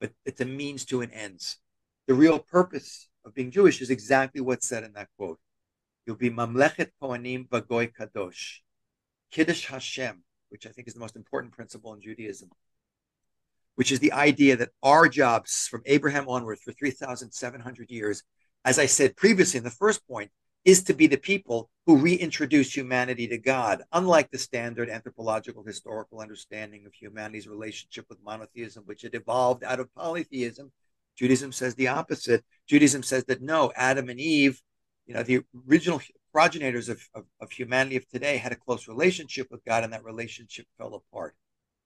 But 0.00 0.12
it's 0.24 0.40
a 0.40 0.44
means 0.44 0.84
to 0.86 1.00
an 1.00 1.10
ends. 1.10 1.58
The 2.06 2.14
real 2.14 2.38
purpose 2.38 3.08
of 3.24 3.34
being 3.34 3.50
Jewish 3.50 3.80
is 3.80 3.90
exactly 3.90 4.40
what's 4.40 4.68
said 4.68 4.84
in 4.84 4.92
that 4.94 5.08
quote. 5.16 5.38
You'll 6.06 6.16
be 6.16 6.30
Mamlechet 6.30 6.90
Kohanim 7.00 7.48
Vagoy 7.48 7.92
Kadosh, 7.94 8.58
Kiddush 9.30 9.66
Hashem, 9.66 10.22
which 10.50 10.66
I 10.66 10.70
think 10.70 10.88
is 10.88 10.94
the 10.94 11.00
most 11.00 11.16
important 11.16 11.54
principle 11.54 11.94
in 11.94 12.02
Judaism 12.02 12.50
which 13.74 13.90
is 13.90 14.00
the 14.00 14.12
idea 14.12 14.56
that 14.56 14.70
our 14.82 15.08
jobs 15.08 15.66
from 15.66 15.82
Abraham 15.86 16.28
onwards 16.28 16.62
for 16.62 16.72
3,700 16.72 17.90
years, 17.90 18.22
as 18.64 18.78
I 18.78 18.86
said 18.86 19.16
previously 19.16 19.58
in 19.58 19.64
the 19.64 19.70
first 19.70 20.06
point, 20.06 20.30
is 20.64 20.82
to 20.84 20.94
be 20.94 21.06
the 21.06 21.18
people 21.18 21.68
who 21.86 21.98
reintroduce 21.98 22.74
humanity 22.74 23.28
to 23.28 23.36
God, 23.36 23.82
unlike 23.92 24.30
the 24.30 24.38
standard 24.38 24.88
anthropological 24.88 25.62
historical 25.62 26.20
understanding 26.20 26.86
of 26.86 26.94
humanity's 26.94 27.46
relationship 27.46 28.06
with 28.08 28.22
monotheism, 28.24 28.84
which 28.86 29.02
had 29.02 29.14
evolved 29.14 29.62
out 29.62 29.80
of 29.80 29.94
polytheism. 29.94 30.72
Judaism 31.16 31.52
says 31.52 31.74
the 31.74 31.88
opposite. 31.88 32.44
Judaism 32.66 33.02
says 33.02 33.24
that 33.24 33.42
no, 33.42 33.72
Adam 33.76 34.08
and 34.08 34.18
Eve, 34.18 34.62
you 35.06 35.14
know, 35.14 35.22
the 35.22 35.42
original 35.68 36.00
progenitors 36.32 36.88
of, 36.88 37.06
of, 37.14 37.24
of 37.40 37.52
humanity 37.52 37.96
of 37.96 38.08
today 38.08 38.38
had 38.38 38.52
a 38.52 38.56
close 38.56 38.88
relationship 38.88 39.48
with 39.50 39.64
God, 39.64 39.84
and 39.84 39.92
that 39.92 40.04
relationship 40.04 40.66
fell 40.78 40.94
apart, 40.94 41.36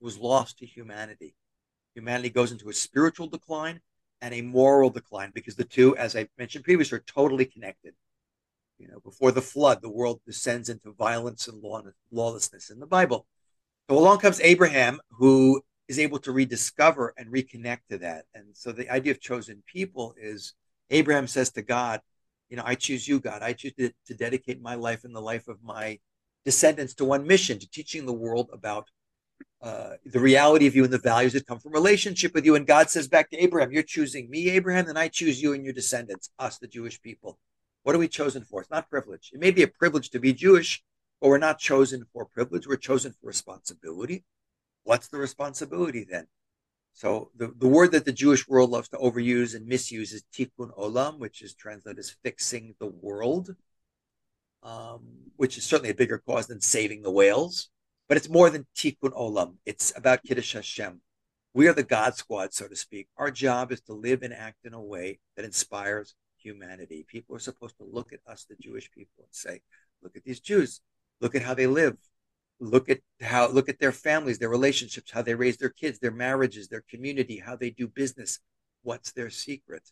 it 0.00 0.04
was 0.04 0.16
lost 0.16 0.58
to 0.58 0.66
humanity. 0.66 1.34
Humanity 1.94 2.30
goes 2.30 2.52
into 2.52 2.68
a 2.68 2.72
spiritual 2.72 3.26
decline 3.26 3.80
and 4.20 4.32
a 4.32 4.40
moral 4.40 4.90
decline 4.90 5.32
because 5.34 5.56
the 5.56 5.64
two, 5.64 5.96
as 5.96 6.14
I 6.14 6.28
mentioned 6.38 6.64
previously, 6.64 6.96
are 6.96 7.04
totally 7.06 7.44
connected. 7.44 7.94
You 8.78 8.88
know, 8.88 9.00
before 9.00 9.32
the 9.32 9.42
flood, 9.42 9.82
the 9.82 9.90
world 9.90 10.20
descends 10.24 10.68
into 10.68 10.92
violence 10.92 11.48
and 11.48 11.62
lawlessness 12.10 12.70
in 12.70 12.78
the 12.78 12.86
Bible. 12.86 13.26
So 13.90 13.98
along 13.98 14.18
comes 14.18 14.40
Abraham, 14.40 15.00
who 15.10 15.62
is 15.88 15.98
able 15.98 16.18
to 16.20 16.32
rediscover 16.32 17.14
and 17.16 17.32
reconnect 17.32 17.80
to 17.90 17.98
that. 17.98 18.26
And 18.34 18.54
so 18.54 18.72
the 18.72 18.90
idea 18.90 19.12
of 19.12 19.20
chosen 19.20 19.62
people 19.66 20.14
is 20.20 20.54
Abraham 20.90 21.26
says 21.26 21.50
to 21.52 21.62
God, 21.62 22.00
you 22.50 22.56
know, 22.56 22.62
I 22.64 22.74
choose 22.74 23.08
you, 23.08 23.20
God. 23.20 23.42
I 23.42 23.52
choose 23.52 23.72
to, 23.74 23.90
to 24.06 24.14
dedicate 24.14 24.60
my 24.60 24.74
life 24.74 25.04
and 25.04 25.14
the 25.14 25.20
life 25.20 25.48
of 25.48 25.62
my 25.62 25.98
descendants 26.44 26.94
to 26.94 27.04
one 27.04 27.26
mission, 27.26 27.58
to 27.58 27.70
teaching 27.70 28.06
the 28.06 28.12
world 28.12 28.48
about 28.52 28.88
uh, 29.60 29.94
the 30.06 30.20
reality 30.20 30.66
of 30.66 30.76
you 30.76 30.84
and 30.84 30.92
the 30.92 30.98
values 30.98 31.32
that 31.32 31.46
come 31.46 31.58
from 31.58 31.72
relationship 31.72 32.32
with 32.34 32.44
you. 32.44 32.54
And 32.54 32.66
God 32.66 32.90
says 32.90 33.08
back 33.08 33.28
to 33.30 33.42
Abraham, 33.42 33.72
You're 33.72 33.82
choosing 33.82 34.30
me, 34.30 34.50
Abraham, 34.50 34.88
and 34.88 34.98
I 34.98 35.08
choose 35.08 35.42
you 35.42 35.52
and 35.52 35.64
your 35.64 35.74
descendants, 35.74 36.30
us, 36.38 36.58
the 36.58 36.68
Jewish 36.68 37.00
people. 37.02 37.38
What 37.88 37.94
are 37.94 38.00
we 38.00 38.08
chosen 38.08 38.44
for? 38.44 38.60
It's 38.60 38.70
not 38.70 38.90
privilege. 38.90 39.30
It 39.32 39.40
may 39.40 39.50
be 39.50 39.62
a 39.62 39.66
privilege 39.66 40.10
to 40.10 40.20
be 40.20 40.34
Jewish, 40.34 40.84
but 41.22 41.28
we're 41.28 41.38
not 41.38 41.58
chosen 41.58 42.04
for 42.12 42.26
privilege. 42.26 42.66
We're 42.66 42.76
chosen 42.76 43.12
for 43.12 43.26
responsibility. 43.26 44.24
What's 44.84 45.08
the 45.08 45.16
responsibility 45.16 46.04
then? 46.04 46.26
So 46.92 47.30
the, 47.34 47.50
the 47.56 47.66
word 47.66 47.92
that 47.92 48.04
the 48.04 48.12
Jewish 48.12 48.46
world 48.46 48.68
loves 48.68 48.90
to 48.90 48.98
overuse 48.98 49.56
and 49.56 49.66
misuse 49.66 50.12
is 50.12 50.22
tikkun 50.36 50.76
olam, 50.78 51.18
which 51.18 51.40
is 51.40 51.54
translated 51.54 51.98
as 51.98 52.14
fixing 52.22 52.74
the 52.78 52.88
world, 52.88 53.56
um, 54.62 55.06
which 55.36 55.56
is 55.56 55.64
certainly 55.64 55.88
a 55.88 55.94
bigger 55.94 56.18
cause 56.18 56.46
than 56.46 56.60
saving 56.60 57.00
the 57.00 57.10
whales. 57.10 57.70
But 58.06 58.18
it's 58.18 58.28
more 58.28 58.50
than 58.50 58.66
tikkun 58.76 59.16
olam. 59.16 59.54
It's 59.64 59.94
about 59.96 60.24
kiddush 60.24 60.52
Hashem. 60.52 61.00
We 61.54 61.68
are 61.68 61.72
the 61.72 61.84
God 61.84 62.16
squad, 62.16 62.52
so 62.52 62.68
to 62.68 62.76
speak. 62.76 63.08
Our 63.16 63.30
job 63.30 63.72
is 63.72 63.80
to 63.84 63.94
live 63.94 64.22
and 64.22 64.34
act 64.34 64.66
in 64.66 64.74
a 64.74 64.82
way 64.82 65.20
that 65.36 65.46
inspires 65.46 66.14
humanity. 66.42 67.04
People 67.06 67.36
are 67.36 67.40
supposed 67.40 67.76
to 67.78 67.84
look 67.84 68.12
at 68.12 68.20
us, 68.26 68.44
the 68.48 68.56
Jewish 68.56 68.90
people, 68.90 69.24
and 69.24 69.34
say, 69.34 69.60
look 70.02 70.16
at 70.16 70.24
these 70.24 70.40
Jews. 70.40 70.80
Look 71.20 71.34
at 71.34 71.42
how 71.42 71.54
they 71.54 71.66
live. 71.66 71.96
Look 72.60 72.88
at 72.88 73.00
how 73.20 73.48
look 73.48 73.68
at 73.68 73.78
their 73.78 73.92
families, 73.92 74.38
their 74.38 74.48
relationships, 74.48 75.12
how 75.12 75.22
they 75.22 75.34
raise 75.34 75.56
their 75.58 75.68
kids, 75.68 75.98
their 75.98 76.10
marriages, 76.10 76.68
their 76.68 76.84
community, 76.90 77.38
how 77.38 77.54
they 77.56 77.70
do 77.70 77.86
business. 77.86 78.40
What's 78.82 79.12
their 79.12 79.30
secret? 79.30 79.90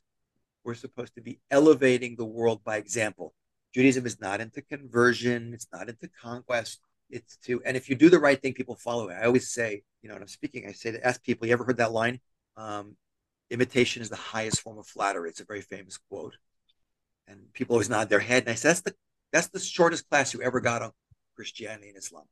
We're 0.65 0.75
supposed 0.75 1.15
to 1.15 1.21
be 1.21 1.39
elevating 1.51 2.17
the 2.17 2.25
world 2.25 2.65
by 2.65 2.77
example. 2.77 3.35
Judaism 3.73 4.05
is 4.05 4.21
not 4.21 4.41
into 4.41 4.63
conversion, 4.63 5.53
it's 5.55 5.69
not 5.73 5.89
into 5.89 6.09
conquest. 6.21 6.81
It's 7.09 7.37
to 7.45 7.63
and 7.65 7.77
if 7.77 7.89
you 7.89 7.95
do 7.95 8.11
the 8.11 8.19
right 8.19 8.41
thing, 8.41 8.55
people 8.55 8.75
follow 8.75 9.09
it. 9.09 9.15
I 9.15 9.27
always 9.27 9.49
say, 9.53 9.83
you 10.03 10.09
know, 10.09 10.17
when 10.17 10.23
I'm 10.23 10.29
speaking, 10.29 10.67
I 10.69 10.73
say 10.73 10.91
to 10.93 11.07
ask 11.07 11.23
people, 11.23 11.47
you 11.47 11.53
ever 11.53 11.65
heard 11.65 11.77
that 11.77 11.93
line? 11.93 12.21
Um, 12.57 12.97
imitation 13.51 14.03
is 14.03 14.09
the 14.09 14.17
highest 14.17 14.61
form 14.61 14.79
of 14.79 14.87
flattery. 14.87 15.31
It's 15.31 15.41
a 15.41 15.45
very 15.45 15.61
famous 15.61 15.99
quote. 16.11 16.37
And 17.29 17.53
people 17.53 17.75
always 17.75 17.91
nod 17.91 18.09
their 18.09 18.21
head. 18.21 18.45
And 18.45 18.51
I 18.51 18.55
said, 18.55 18.71
that's 18.71 18.81
the 18.83 18.95
that's 19.33 19.49
the 19.49 19.59
shortest 19.59 20.09
class 20.09 20.33
you 20.33 20.41
ever 20.43 20.61
got 20.61 20.83
on 20.83 20.93
Christianity 21.35 21.89
and 21.89 21.99
Islam. 21.99 22.25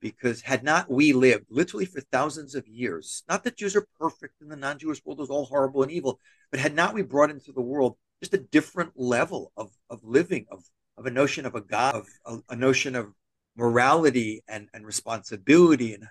Because 0.00 0.40
had 0.40 0.62
not 0.62 0.90
we 0.90 1.12
lived 1.12 1.46
literally 1.50 1.84
for 1.84 2.00
thousands 2.00 2.54
of 2.54 2.66
years, 2.66 3.24
not 3.28 3.44
that 3.44 3.56
Jews 3.56 3.76
are 3.76 3.86
perfect 3.98 4.40
and 4.40 4.50
the 4.50 4.56
non-Jewish 4.56 5.04
world 5.04 5.20
is 5.20 5.28
all 5.28 5.44
horrible 5.44 5.82
and 5.82 5.90
evil, 5.92 6.20
but 6.50 6.60
had 6.60 6.74
not 6.74 6.94
we 6.94 7.02
brought 7.02 7.30
into 7.30 7.52
the 7.52 7.60
world 7.60 7.96
just 8.20 8.34
a 8.34 8.38
different 8.38 8.92
level 8.96 9.52
of, 9.56 9.70
of 9.90 10.00
living, 10.02 10.46
of, 10.50 10.64
of 10.96 11.06
a 11.06 11.10
notion 11.10 11.46
of 11.46 11.54
a 11.54 11.60
God, 11.60 11.94
of 11.94 12.06
a, 12.24 12.52
a 12.52 12.56
notion 12.56 12.94
of 12.94 13.12
morality 13.56 14.42
and, 14.48 14.68
and 14.72 14.86
responsibility 14.86 15.94
and 15.94 16.04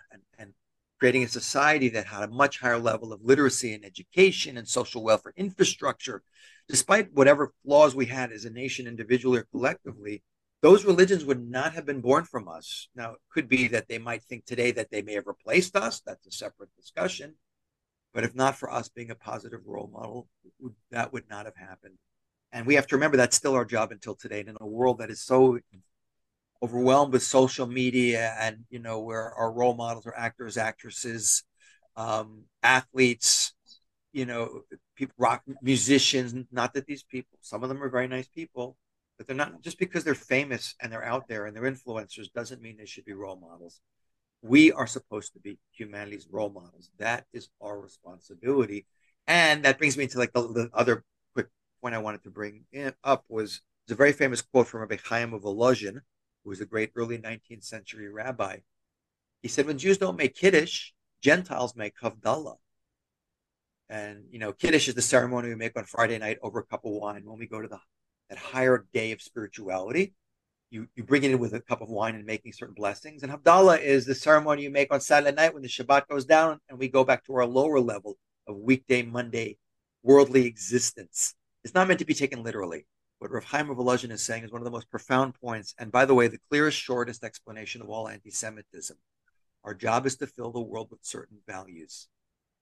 creating 0.99 1.23
a 1.23 1.27
society 1.27 1.89
that 1.89 2.07
had 2.07 2.23
a 2.23 2.27
much 2.27 2.59
higher 2.59 2.79
level 2.79 3.13
of 3.13 3.21
literacy 3.23 3.73
and 3.73 3.85
education 3.85 4.57
and 4.57 4.67
social 4.67 5.03
welfare 5.03 5.33
infrastructure, 5.37 6.23
despite 6.67 7.13
whatever 7.13 7.53
flaws 7.63 7.95
we 7.95 8.05
had 8.05 8.31
as 8.31 8.45
a 8.45 8.49
nation, 8.49 8.87
individually 8.87 9.39
or 9.39 9.47
collectively, 9.51 10.23
those 10.61 10.85
religions 10.85 11.23
would 11.23 11.47
not 11.47 11.73
have 11.73 11.85
been 11.85 12.01
born 12.01 12.23
from 12.23 12.47
us. 12.47 12.87
Now, 12.95 13.11
it 13.11 13.19
could 13.31 13.47
be 13.47 13.67
that 13.67 13.87
they 13.87 13.99
might 13.99 14.23
think 14.23 14.45
today 14.45 14.71
that 14.71 14.89
they 14.89 15.03
may 15.03 15.13
have 15.13 15.27
replaced 15.27 15.75
us. 15.75 16.01
That's 16.05 16.25
a 16.25 16.31
separate 16.31 16.75
discussion. 16.75 17.35
But 18.13 18.23
if 18.23 18.33
not 18.33 18.57
for 18.57 18.71
us 18.71 18.89
being 18.89 19.11
a 19.11 19.15
positive 19.15 19.61
role 19.65 19.91
model, 19.93 20.27
that 20.89 21.13
would 21.13 21.29
not 21.29 21.45
have 21.45 21.55
happened. 21.55 21.97
And 22.51 22.65
we 22.65 22.75
have 22.75 22.87
to 22.87 22.95
remember 22.95 23.17
that's 23.17 23.37
still 23.37 23.53
our 23.53 23.65
job 23.65 23.91
until 23.91 24.15
today. 24.15 24.39
And 24.39 24.49
in 24.49 24.57
a 24.59 24.65
world 24.65 24.97
that 24.97 25.11
is 25.11 25.21
so 25.21 25.59
overwhelmed 26.63 27.13
with 27.13 27.23
social 27.23 27.67
media 27.67 28.35
and 28.39 28.65
you 28.69 28.79
know 28.79 28.99
where 28.99 29.33
our 29.33 29.51
role 29.51 29.75
models 29.75 30.05
are 30.07 30.17
actors 30.17 30.57
actresses 30.57 31.43
um, 31.95 32.43
athletes 32.63 33.53
you 34.13 34.25
know 34.25 34.61
people 34.95 35.15
rock 35.17 35.43
musicians 35.61 36.33
not 36.51 36.73
that 36.73 36.85
these 36.87 37.03
people 37.03 37.37
some 37.41 37.63
of 37.63 37.69
them 37.69 37.81
are 37.83 37.89
very 37.89 38.07
nice 38.07 38.27
people 38.27 38.77
but 39.17 39.25
they're 39.25 39.35
not 39.35 39.61
just 39.61 39.79
because 39.79 40.03
they're 40.03 40.15
famous 40.15 40.75
and 40.81 40.91
they're 40.91 41.03
out 41.03 41.27
there 41.27 41.45
and 41.45 41.55
they're 41.55 41.63
influencers 41.63 42.31
doesn't 42.31 42.61
mean 42.61 42.77
they 42.77 42.85
should 42.85 43.05
be 43.05 43.13
role 43.13 43.35
models. 43.35 43.81
We 44.43 44.71
are 44.71 44.85
supposed 44.85 45.33
to 45.33 45.39
be 45.39 45.57
humanity's 45.71 46.27
role 46.29 46.51
models. 46.51 46.91
That 46.99 47.25
is 47.33 47.49
our 47.61 47.79
responsibility. 47.79 48.85
And 49.25 49.65
that 49.65 49.79
brings 49.79 49.97
me 49.97 50.07
to 50.07 50.17
like 50.19 50.33
the, 50.33 50.41
the 50.41 50.69
other 50.73 51.03
quick 51.33 51.47
point 51.81 51.95
i 51.95 51.97
wanted 51.97 52.23
to 52.23 52.29
bring 52.29 52.65
in, 52.71 52.93
up 53.03 53.25
was 53.27 53.61
there's 53.87 53.95
a 53.95 53.97
very 53.97 54.13
famous 54.13 54.41
quote 54.41 54.67
from 54.67 54.81
Rabbi 54.81 54.97
Chaim 55.03 55.33
of 55.33 55.41
Volozhin, 55.41 56.01
who 56.43 56.49
was 56.49 56.61
a 56.61 56.65
great 56.65 56.91
early 56.95 57.17
19th 57.17 57.63
century 57.63 58.09
rabbi. 58.09 58.57
He 59.41 59.47
said, 59.47 59.67
when 59.67 59.77
Jews 59.77 59.97
don't 59.97 60.17
make 60.17 60.35
Kiddush, 60.35 60.91
Gentiles 61.21 61.75
make 61.75 61.93
Havdalah. 62.01 62.55
And, 63.89 64.25
you 64.31 64.39
know, 64.39 64.51
Kiddush 64.51 64.87
is 64.87 64.95
the 64.95 65.01
ceremony 65.01 65.49
we 65.49 65.55
make 65.55 65.77
on 65.77 65.85
Friday 65.85 66.17
night 66.17 66.39
over 66.41 66.59
a 66.59 66.63
cup 66.63 66.85
of 66.85 66.91
wine 66.91 67.23
when 67.25 67.39
we 67.39 67.47
go 67.47 67.61
to 67.61 67.67
the 67.67 67.79
that 68.29 68.37
higher 68.37 68.85
day 68.93 69.11
of 69.11 69.21
spirituality. 69.21 70.13
You, 70.69 70.87
you 70.95 71.03
bring 71.03 71.23
it 71.23 71.31
in 71.31 71.39
with 71.39 71.53
a 71.53 71.61
cup 71.61 71.79
of 71.79 71.89
wine 71.89 72.15
and 72.15 72.25
making 72.25 72.51
certain 72.51 72.75
blessings. 72.75 73.23
And 73.23 73.31
Havdalah 73.31 73.81
is 73.81 74.05
the 74.05 74.15
ceremony 74.15 74.63
you 74.63 74.69
make 74.69 74.93
on 74.93 74.99
Saturday 74.99 75.33
night 75.33 75.53
when 75.53 75.63
the 75.63 75.69
Shabbat 75.69 76.07
goes 76.07 76.25
down 76.25 76.59
and 76.67 76.77
we 76.77 76.89
go 76.89 77.05
back 77.05 77.23
to 77.25 77.35
our 77.35 77.45
lower 77.45 77.79
level 77.79 78.17
of 78.47 78.57
weekday, 78.57 79.01
Monday, 79.01 79.57
worldly 80.03 80.45
existence. 80.45 81.35
It's 81.63 81.73
not 81.73 81.87
meant 81.87 81.99
to 81.99 82.05
be 82.05 82.13
taken 82.13 82.43
literally 82.43 82.85
what 83.19 83.31
Rav 83.31 83.45
Chaim 83.45 83.69
of 83.69 83.77
Volozhin 83.77 84.11
is 84.11 84.23
saying 84.23 84.43
is 84.43 84.51
one 84.51 84.61
of 84.61 84.65
the 84.65 84.71
most 84.71 84.89
profound 84.91 85.33
points, 85.41 85.73
and 85.79 85.91
by 85.91 86.05
the 86.05 86.13
way, 86.13 86.27
the 86.27 86.39
clearest, 86.49 86.77
shortest 86.77 87.23
explanation 87.23 87.81
of 87.81 87.89
all 87.89 88.07
anti-Semitism. 88.07 88.97
Our 89.63 89.73
job 89.73 90.05
is 90.05 90.15
to 90.17 90.27
fill 90.27 90.51
the 90.51 90.61
world 90.61 90.89
with 90.91 91.03
certain 91.03 91.39
values. 91.47 92.07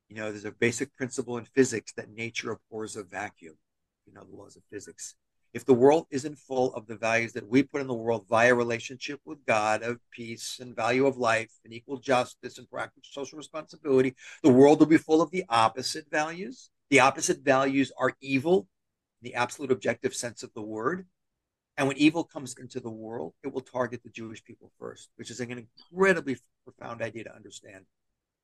You 0.07 0.15
know, 0.15 0.31
there's 0.31 0.45
a 0.45 0.51
basic 0.51 0.95
principle 0.95 1.37
in 1.37 1.45
physics 1.45 1.93
that 1.97 2.09
nature 2.09 2.51
abhors 2.51 2.95
a 2.95 3.03
vacuum. 3.03 3.55
You 4.05 4.13
know, 4.13 4.23
the 4.23 4.35
laws 4.35 4.55
of 4.55 4.63
physics. 4.71 5.15
If 5.53 5.65
the 5.65 5.73
world 5.73 6.05
isn't 6.11 6.37
full 6.37 6.73
of 6.73 6.85
the 6.85 6.97
values 6.97 7.33
that 7.33 7.47
we 7.47 7.63
put 7.63 7.81
in 7.81 7.87
the 7.87 7.93
world 7.93 8.25
via 8.29 8.53
relationship 8.53 9.19
with 9.25 9.45
God, 9.45 9.83
of 9.83 9.99
peace 10.11 10.59
and 10.59 10.75
value 10.75 11.05
of 11.05 11.17
life 11.17 11.51
and 11.63 11.73
equal 11.73 11.97
justice 11.97 12.57
and 12.57 12.69
practical 12.69 13.03
social 13.03 13.37
responsibility, 13.37 14.15
the 14.43 14.51
world 14.51 14.79
will 14.79 14.85
be 14.85 14.97
full 14.97 15.21
of 15.21 15.31
the 15.31 15.45
opposite 15.49 16.09
values. 16.11 16.69
The 16.89 16.99
opposite 16.99 17.39
values 17.39 17.91
are 17.97 18.15
evil 18.21 18.67
the 19.21 19.35
absolute 19.35 19.71
objective 19.71 20.13
sense 20.13 20.43
of 20.43 20.53
the 20.53 20.61
word. 20.61 21.05
And 21.77 21.87
when 21.87 21.97
evil 21.97 22.23
comes 22.23 22.55
into 22.57 22.79
the 22.79 22.89
world, 22.89 23.33
it 23.43 23.53
will 23.53 23.61
target 23.61 24.01
the 24.03 24.09
Jewish 24.09 24.43
people 24.43 24.71
first, 24.79 25.09
which 25.17 25.29
is 25.29 25.39
an 25.39 25.51
incredibly 25.51 26.37
profound 26.63 27.01
idea 27.01 27.25
to 27.25 27.35
understand 27.35 27.85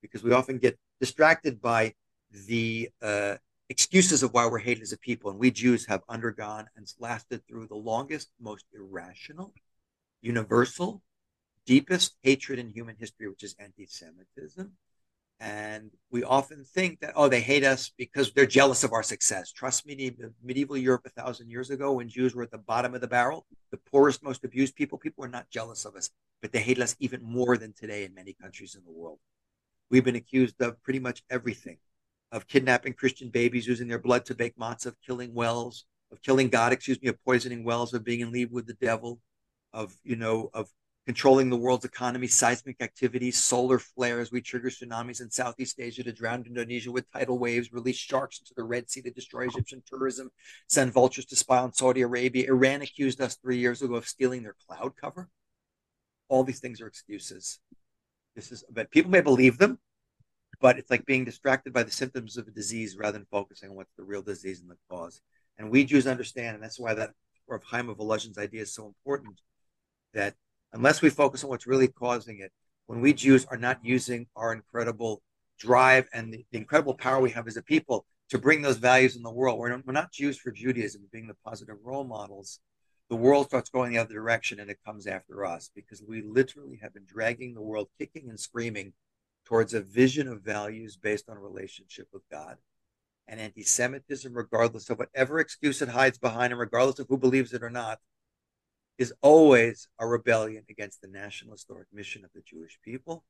because 0.02 0.24
we 0.24 0.34
often 0.34 0.58
get 0.58 0.78
distracted 1.00 1.62
by 1.62 1.94
the 2.48 2.90
uh, 3.02 3.36
excuses 3.70 4.22
of 4.22 4.34
why 4.34 4.46
we're 4.48 4.60
hated 4.60 4.82
as 4.82 4.92
a 4.92 4.98
people. 4.98 5.32
And 5.32 5.40
we 5.40 5.52
Jews 5.52 5.86
have 5.88 6.02
undergone 6.10 6.68
and 6.76 6.92
lasted 7.00 7.48
through 7.48 7.68
the 7.68 7.76
longest, 7.76 8.30
most 8.40 8.66
irrational, 8.74 9.54
universal, 10.22 11.02
deepest 11.66 12.16
hatred 12.22 12.60
in 12.60 12.70
human 12.70 12.96
history, 13.00 13.30
which 13.30 13.44
is 13.44 13.56
anti 13.60 13.86
Semitism. 13.86 14.74
And 15.42 15.90
we 16.12 16.24
often 16.24 16.64
think 16.64 17.00
that, 17.00 17.14
oh, 17.16 17.28
they 17.28 17.42
hate 17.42 17.64
us 17.64 17.92
because 17.98 18.32
they're 18.32 18.46
jealous 18.46 18.84
of 18.84 18.94
our 18.94 19.02
success. 19.02 19.52
Trust 19.52 19.88
me, 19.88 20.16
medieval 20.44 20.78
Europe 20.78 21.02
a 21.08 21.10
thousand 21.10 21.50
years 21.50 21.72
ago, 21.72 21.94
when 21.94 22.10
Jews 22.10 22.36
were 22.36 22.44
at 22.44 22.52
the 22.52 22.60
bottom 22.60 22.94
of 22.94 23.02
the 23.02 23.08
barrel, 23.08 23.48
the 23.72 23.78
poorest, 23.78 24.24
most 24.24 24.44
abused 24.44 24.76
people, 24.76 25.00
people 25.00 25.24
were 25.24 25.28
not 25.28 25.50
jealous 25.50 25.84
of 25.84 25.96
us, 25.96 26.12
but 26.44 26.52
they 26.52 26.60
hate 26.60 26.80
us 26.80 26.96
even 27.00 27.24
more 27.24 27.58
than 27.58 27.74
today 27.74 28.04
in 28.04 28.14
many 28.14 28.34
countries 28.34 28.76
in 28.76 28.84
the 28.84 28.92
world. 28.92 29.18
We've 29.90 30.06
been 30.06 30.16
accused 30.16 30.62
of 30.62 30.82
pretty 30.84 31.00
much 31.00 31.24
everything 31.28 31.78
of 32.32 32.48
kidnapping 32.48 32.94
Christian 32.94 33.30
babies, 33.30 33.66
using 33.66 33.88
their 33.88 33.98
blood 33.98 34.26
to 34.26 34.36
bake 34.36 34.56
matzah, 34.58 34.86
of 34.86 35.02
killing 35.06 35.34
wells, 35.34 35.86
of 36.12 36.22
killing 36.22 36.50
God, 36.50 36.72
excuse 36.72 37.02
me, 37.02 37.10
of 37.10 37.24
poisoning 37.26 37.64
wells, 37.64 37.96
of 37.96 38.04
being 38.04 38.20
in 38.20 38.32
league 38.32 38.52
with 38.52 38.68
the 38.68 38.74
devil, 38.76 39.20
of 39.74 39.96
you 40.04 40.16
know, 40.16 40.52
of 40.54 40.70
controlling 41.06 41.50
the 41.50 41.58
world's 41.58 41.86
economy, 41.86 42.28
seismic 42.28 42.82
activities, 42.82 43.44
solar 43.44 43.80
flares. 43.80 44.32
We 44.32 44.42
trigger 44.42 44.70
tsunamis 44.70 45.22
in 45.22 45.32
Southeast 45.32 45.80
Asia 45.80 46.04
to 46.04 46.14
drown 46.14 46.44
Indonesia 46.46 46.92
with 46.92 47.12
tidal 47.12 47.40
waves, 47.40 47.74
release 47.74 47.98
sharks 47.98 48.40
into 48.40 48.54
the 48.56 48.64
Red 48.64 48.90
Sea 48.90 49.02
to 49.02 49.12
destroy 49.12 49.46
Egyptian 49.46 49.82
tourism, 49.86 50.30
send 50.68 50.94
vultures 50.94 51.26
to 51.26 51.36
spy 51.36 51.58
on 51.58 51.74
Saudi 51.74 52.02
Arabia. 52.02 52.50
Iran 52.50 52.82
accused 52.82 53.20
us 53.20 53.36
three 53.36 53.58
years 53.58 53.82
ago 53.82 53.96
of 53.96 54.08
stealing 54.08 54.44
their 54.44 54.56
cloud 54.68 54.94
cover. 54.96 55.30
All 56.30 56.44
these 56.44 56.60
things 56.60 56.82
are 56.82 56.88
excuses. 56.88 57.60
This 58.36 58.52
is, 58.52 58.64
but 58.72 58.92
people 58.92 59.12
may 59.12 59.22
believe 59.22 59.58
them, 59.58 59.80
but 60.62 60.78
it's 60.78 60.92
like 60.92 61.06
being 61.06 61.26
distracted 61.26 61.74
by 61.74 61.84
the 61.84 61.92
symptoms 61.92 62.38
of 62.38 62.48
a 62.48 62.52
disease 62.52 62.96
rather 62.96 63.18
than 63.18 63.28
focusing 63.30 63.70
on 63.72 63.76
what's 63.76 63.94
the 63.98 64.04
real 64.04 64.22
disease 64.22 64.62
and 64.62 64.70
the 64.70 64.78
cause. 64.90 65.20
And 65.58 65.70
we 65.70 65.84
Jews 65.84 66.08
understand, 66.08 66.56
and 66.56 66.64
that's 66.64 66.80
why 66.80 66.94
that 66.94 67.12
of 67.50 67.64
Chaim 67.64 67.90
of 67.90 68.00
idea 68.38 68.62
is 68.62 68.74
so 68.74 68.86
important, 68.86 69.42
that 70.14 70.36
unless 70.74 71.02
we 71.02 71.10
focus 71.10 71.44
on 71.44 71.50
what's 71.50 71.68
really 71.68 71.88
causing 71.88 72.40
it, 72.40 72.52
when 72.88 73.02
we 73.02 73.14
Jews 73.14 73.46
are 73.46 73.58
not 73.58 73.80
using 73.84 74.28
our 74.36 74.54
incredible 74.54 75.22
drive 75.60 76.08
and 76.14 76.34
the, 76.34 76.46
the 76.52 76.58
incredible 76.58 76.96
power 76.96 77.20
we 77.20 77.32
have 77.32 77.48
as 77.48 77.58
a 77.58 77.62
people 77.62 78.06
to 78.30 78.38
bring 78.38 78.62
those 78.62 78.78
values 78.78 79.16
in 79.16 79.24
the 79.24 79.32
world, 79.32 79.60
we're 79.60 79.70
not, 79.70 79.86
we're 79.86 79.94
not 79.94 80.12
Jews 80.12 80.38
for 80.38 80.52
Judaism, 80.52 81.08
being 81.12 81.28
the 81.28 81.36
positive 81.46 81.78
role 81.84 82.04
models. 82.04 82.60
The 83.10 83.16
world 83.16 83.48
starts 83.48 83.70
going 83.70 83.92
the 83.92 83.98
other 83.98 84.14
direction 84.14 84.60
and 84.60 84.70
it 84.70 84.80
comes 84.86 85.06
after 85.06 85.46
us 85.46 85.70
because 85.76 86.02
we 86.08 86.22
literally 86.22 86.80
have 86.82 86.94
been 86.94 87.06
dragging 87.06 87.54
the 87.54 87.62
world 87.62 87.90
kicking 88.00 88.30
and 88.30 88.40
screaming 88.40 88.94
towards 89.46 89.74
a 89.74 89.82
vision 89.82 90.28
of 90.28 90.42
values 90.42 90.96
based 90.96 91.28
on 91.30 91.36
a 91.36 91.42
relationship 91.42 92.08
with 92.14 92.24
God. 92.32 92.56
And 93.28 93.40
anti 93.40 93.64
Semitism, 93.64 94.34
regardless 94.34 94.90
of 94.90 95.00
whatever 95.00 95.40
excuse 95.40 95.82
it 95.82 95.90
hides 95.90 96.18
behind, 96.18 96.54
and 96.54 96.60
regardless 96.60 97.00
of 97.00 97.08
who 97.08 97.18
believes 97.18 97.54
it 97.54 97.64
or 97.64 97.70
not, 97.70 98.00
is 99.02 99.12
always 99.24 99.88
a 99.98 100.06
rebellion 100.06 100.64
against 100.70 101.02
the 101.02 101.08
national 101.08 101.54
historic 101.54 101.88
mission 101.92 102.24
of 102.24 102.30
the 102.36 102.42
Jewish 102.42 102.78
people 102.86 103.24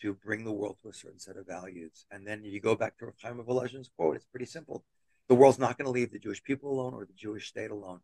to 0.00 0.12
bring 0.12 0.44
the 0.44 0.52
world 0.52 0.76
to 0.82 0.88
a 0.88 0.92
certain 0.92 1.20
set 1.20 1.36
of 1.36 1.46
values. 1.46 2.04
And 2.10 2.26
then 2.26 2.44
you 2.44 2.60
go 2.60 2.74
back 2.74 2.98
to 2.98 3.12
Chaim 3.22 3.38
of 3.38 3.46
Volozhin's 3.46 3.90
quote, 3.96 4.16
it's 4.16 4.26
pretty 4.26 4.46
simple. 4.46 4.84
The 5.28 5.36
world's 5.36 5.58
not 5.60 5.78
going 5.78 5.84
to 5.84 5.92
leave 5.92 6.10
the 6.10 6.18
Jewish 6.18 6.42
people 6.42 6.72
alone 6.72 6.94
or 6.94 7.04
the 7.04 7.12
Jewish 7.12 7.48
state 7.48 7.70
alone 7.70 8.00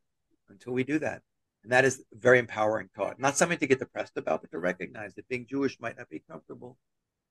until 0.48 0.72
we 0.72 0.84
do 0.84 1.00
that. 1.00 1.22
And 1.64 1.72
that 1.72 1.84
is 1.84 2.04
very 2.12 2.38
empowering 2.38 2.90
thought. 2.94 3.18
Not 3.18 3.36
something 3.36 3.58
to 3.58 3.66
get 3.66 3.80
depressed 3.80 4.16
about, 4.16 4.42
but 4.42 4.52
to 4.52 4.58
recognize 4.60 5.14
that 5.14 5.28
being 5.28 5.46
Jewish 5.50 5.80
might 5.80 5.98
not 5.98 6.08
be 6.08 6.22
comfortable, 6.30 6.76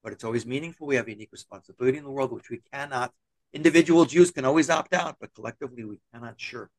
but 0.03 0.11
it's 0.11 0.25
always 0.25 0.45
meaningful. 0.45 0.87
We 0.87 0.97
have 0.97 1.07
unique 1.07 1.31
responsibility 1.31 1.97
in 1.97 2.03
the 2.03 2.11
world, 2.11 2.33
which 2.33 2.49
we 2.49 2.61
cannot, 2.73 3.13
individual 3.53 4.03
Jews 4.03 4.29
can 4.31 4.43
always 4.43 4.69
opt 4.69 4.93
out, 4.93 5.17
but 5.21 5.33
collectively 5.33 5.85
we 5.85 6.01
cannot 6.11 6.41
shirk 6.41 6.69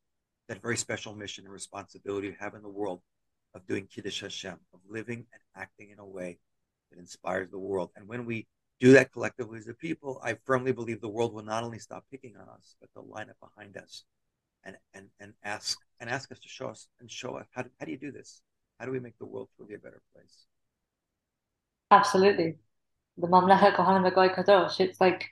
that 0.47 0.61
very 0.61 0.77
special 0.77 1.15
mission 1.15 1.45
and 1.45 1.53
responsibility 1.53 2.29
we 2.29 2.35
have 2.39 2.53
in 2.53 2.61
the 2.61 2.69
world 2.69 3.01
of 3.53 3.65
doing 3.67 3.87
Kiddush 3.87 4.21
Hashem, 4.21 4.57
of 4.73 4.79
living 4.87 5.25
and 5.33 5.41
acting 5.55 5.89
in 5.91 5.99
a 5.99 6.05
way 6.05 6.37
that 6.91 6.99
inspires 6.99 7.49
the 7.49 7.59
world. 7.59 7.91
And 7.95 8.07
when 8.07 8.25
we 8.25 8.47
do 8.79 8.93
that 8.93 9.11
collectively 9.11 9.59
as 9.59 9.67
a 9.67 9.73
people, 9.73 10.19
I 10.23 10.37
firmly 10.45 10.71
believe 10.71 11.01
the 11.01 11.09
world 11.09 11.33
will 11.33 11.43
not 11.43 11.63
only 11.63 11.79
stop 11.79 12.05
picking 12.11 12.35
on 12.35 12.47
us, 12.49 12.75
but 12.79 12.89
they'll 12.93 13.07
line 13.07 13.29
up 13.29 13.37
behind 13.39 13.77
us 13.77 14.03
and 14.65 14.75
and 14.93 15.07
and 15.19 15.33
ask 15.43 15.77
and 15.99 16.09
ask 16.09 16.31
us 16.31 16.39
to 16.39 16.49
show 16.49 16.67
us 16.67 16.87
and 16.99 17.09
show 17.09 17.35
us 17.35 17.45
how 17.51 17.61
do, 17.61 17.69
how 17.79 17.85
do 17.85 17.91
you 17.91 17.97
do 17.97 18.11
this? 18.11 18.41
How 18.79 18.85
do 18.85 18.91
we 18.91 18.99
make 18.99 19.17
the 19.19 19.25
world 19.25 19.49
truly 19.55 19.75
a 19.75 19.77
better 19.77 20.01
place? 20.13 20.45
Absolutely. 21.91 22.57
The 23.17 23.27
Mamlech 23.27 23.75
Kohanim 23.75 24.11
Kadosh. 24.13 24.79
It's 24.81 24.99
like 24.99 25.29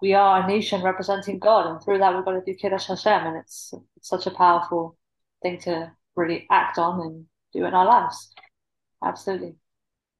we 0.00 0.14
are 0.14 0.42
a 0.42 0.46
nation 0.46 0.82
representing 0.82 1.38
God, 1.38 1.66
and 1.66 1.82
through 1.82 1.98
that 1.98 2.14
we've 2.14 2.24
got 2.24 2.32
to 2.32 2.42
do 2.44 2.54
Kiddush 2.54 2.86
Hashem, 2.86 3.26
and 3.26 3.36
it's, 3.36 3.74
it's 3.96 4.08
such 4.08 4.26
a 4.26 4.30
powerful 4.30 4.96
thing 5.42 5.58
to 5.60 5.90
really 6.14 6.46
act 6.50 6.78
on 6.78 7.00
and 7.00 7.26
do 7.52 7.64
in 7.64 7.74
our 7.74 7.86
lives. 7.86 8.32
Absolutely. 9.02 9.56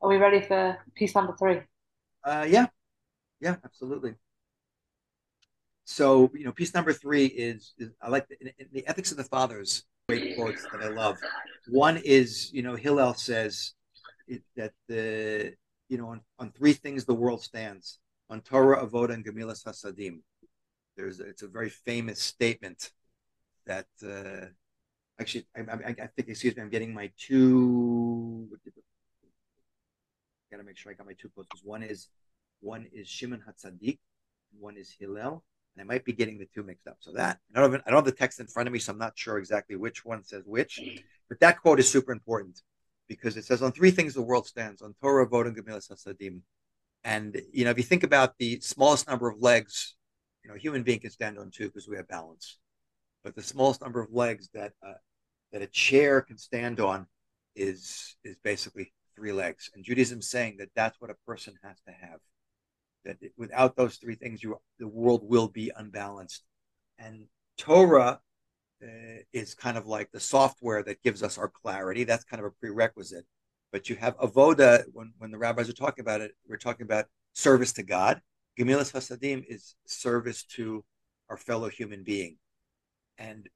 Are 0.00 0.08
we 0.08 0.16
ready 0.16 0.40
for 0.40 0.78
piece 0.94 1.14
number 1.14 1.35
three? 1.38 1.61
Uh, 2.25 2.47
yeah, 2.49 2.66
yeah, 3.40 3.56
absolutely. 3.64 4.14
So 5.84 6.30
you 6.34 6.45
know, 6.45 6.52
piece 6.52 6.75
number 6.75 6.93
three 6.93 7.26
is, 7.26 7.73
is 7.78 7.91
I 8.02 8.08
like 8.08 8.28
the, 8.28 8.36
the, 8.73 8.86
ethics 8.86 9.10
of 9.10 9.17
the 9.17 9.25
fathers. 9.25 9.84
Great 10.08 10.36
quotes 10.36 10.62
that 10.71 10.82
I 10.82 10.88
love. 10.88 11.19
One 11.69 11.99
is 11.99 12.52
you 12.52 12.62
know 12.62 12.75
Hillel 12.75 13.14
says 13.14 13.73
it, 14.26 14.43
that 14.56 14.73
the 14.88 15.54
you 15.88 15.99
know 15.99 16.08
on, 16.08 16.21
on 16.38 16.50
three 16.52 16.73
things 16.73 17.04
the 17.04 17.14
world 17.14 17.43
stands 17.43 17.99
on 18.30 18.41
Torah, 18.41 18.84
Avoda, 18.86 19.14
and 19.14 19.25
Gemilas 19.25 19.64
Hasadim. 19.64 20.21
There's 20.97 21.21
it's 21.21 21.43
a 21.43 21.49
very 21.49 21.71
famous 21.71 22.21
statement 22.21 22.91
that 23.67 23.86
uh, 24.04 24.47
actually 25.21 25.47
I, 25.56 25.60
I, 25.60 25.88
I, 25.88 26.08
think 26.17 26.28
excuse 26.28 26.56
me 26.56 26.62
I'm 26.62 26.71
getting 26.71 26.93
my 26.93 27.10
two. 27.17 28.49
Got 30.50 30.58
to 30.58 30.64
make 30.64 30.76
sure 30.76 30.91
I 30.91 30.95
got 30.95 31.06
my 31.06 31.12
two 31.12 31.28
quotes. 31.28 31.49
One 31.62 31.82
is 31.82 32.08
one 32.60 32.86
is 32.93 33.06
Shimon 33.06 33.43
Hatzadik, 33.47 33.99
one 34.58 34.76
is 34.76 34.95
Hillel, 34.99 35.45
and 35.76 35.82
I 35.82 35.84
might 35.84 36.04
be 36.04 36.12
getting 36.12 36.38
the 36.38 36.49
two 36.52 36.62
mixed 36.62 36.88
up. 36.88 36.97
So 37.00 37.12
that 37.12 37.38
I 37.54 37.60
don't 37.60 37.75
I 37.75 37.91
don't 37.91 37.99
have 37.99 38.04
the 38.04 38.12
text 38.12 38.41
in 38.41 38.47
front 38.47 38.67
of 38.67 38.73
me, 38.73 38.78
so 38.78 38.93
I'm 38.93 38.99
not 38.99 39.17
sure 39.17 39.38
exactly 39.38 39.76
which 39.76 40.04
one 40.04 40.25
says 40.25 40.43
which. 40.47 40.80
But 41.28 41.41
that 41.41 41.60
quote 41.60 41.78
is 41.78 41.91
super 41.91 42.12
important 42.12 42.62
because 43.08 43.36
it 43.36 43.45
says 43.45 43.62
on 43.62 43.73
three 43.73 43.91
things 43.91 44.14
the 44.14 44.23
world 44.23 44.47
stands 44.47 44.82
on 44.82 44.95
Torah, 45.00 45.26
Avoda, 45.26 45.49
and 45.49 45.56
Gemilas 45.56 45.91
Hasadim. 45.91 46.41
And 47.04 47.41
you 47.52 47.65
know, 47.65 47.71
if 47.71 47.78
you 47.78 47.84
think 47.84 48.04
about 48.04 48.34
the 48.39 48.61
smallest 48.61 49.08
number 49.08 49.28
of 49.28 49.41
legs, 49.41 49.97
you 50.43 50.50
know, 50.50 50.56
a 50.56 50.58
human 50.58 50.82
being 50.82 51.00
can 51.00 51.11
stand 51.11 51.39
on 51.39 51.50
two 51.50 51.67
because 51.67 51.89
we 51.89 51.97
have 51.97 52.08
balance. 52.08 52.58
But 53.25 53.34
the 53.34 53.43
smallest 53.43 53.80
number 53.80 54.00
of 54.00 54.13
legs 54.13 54.49
that 54.54 54.73
uh, 54.87 54.95
that 55.52 55.63
a 55.63 55.67
chair 55.67 56.21
can 56.21 56.39
stand 56.39 56.80
on 56.80 57.06
is 57.56 58.17
is 58.25 58.37
basically 58.43 58.93
three 59.17 59.32
legs. 59.32 59.71
And 59.75 59.84
Judaism 59.84 60.21
is 60.21 60.30
saying 60.30 60.56
that 60.58 60.71
that's 60.75 61.00
what 61.00 61.11
a 61.11 61.17
person 61.26 61.54
has 61.63 61.80
to 61.87 61.93
have. 61.93 62.21
That 63.04 63.19
without 63.37 63.76
those 63.76 63.97
three 63.97 64.15
things, 64.15 64.43
you 64.43 64.58
the 64.78 64.89
world 64.89 65.23
will 65.25 65.49
be 65.49 65.71
unbalanced. 65.76 66.45
And 66.99 67.26
Torah 67.56 68.21
uh, 68.82 69.23
is 69.32 69.54
kind 69.54 69.76
of 69.76 69.87
like 69.87 70.11
the 70.13 70.21
software 70.21 70.82
that 70.82 71.02
gives 71.02 71.23
us 71.23 71.39
our 71.39 71.49
clarity. 71.49 72.04
That's 72.04 72.25
kind 72.25 72.41
of 72.41 72.47
a 72.47 72.54
prerequisite. 72.61 73.26
But 73.73 73.89
you 73.89 73.97
have 73.97 74.17
avoda 74.19 74.85
when, 74.93 75.13
when 75.19 75.31
the 75.31 75.39
rabbis 75.39 75.69
are 75.69 75.75
talking 75.75 76.02
about 76.02 76.21
it, 76.21 76.33
we're 76.49 76.57
talking 76.57 76.85
about 76.85 77.07
service 77.35 77.73
to 77.75 77.83
God. 77.83 78.21
Gemilas 78.59 78.93
Hasadim 78.93 79.45
is 79.47 79.75
service 79.87 80.43
to 80.45 80.85
our 81.28 81.37
fellow 81.37 81.69
human 81.69 82.02
being. 82.02 82.39
And 83.19 83.49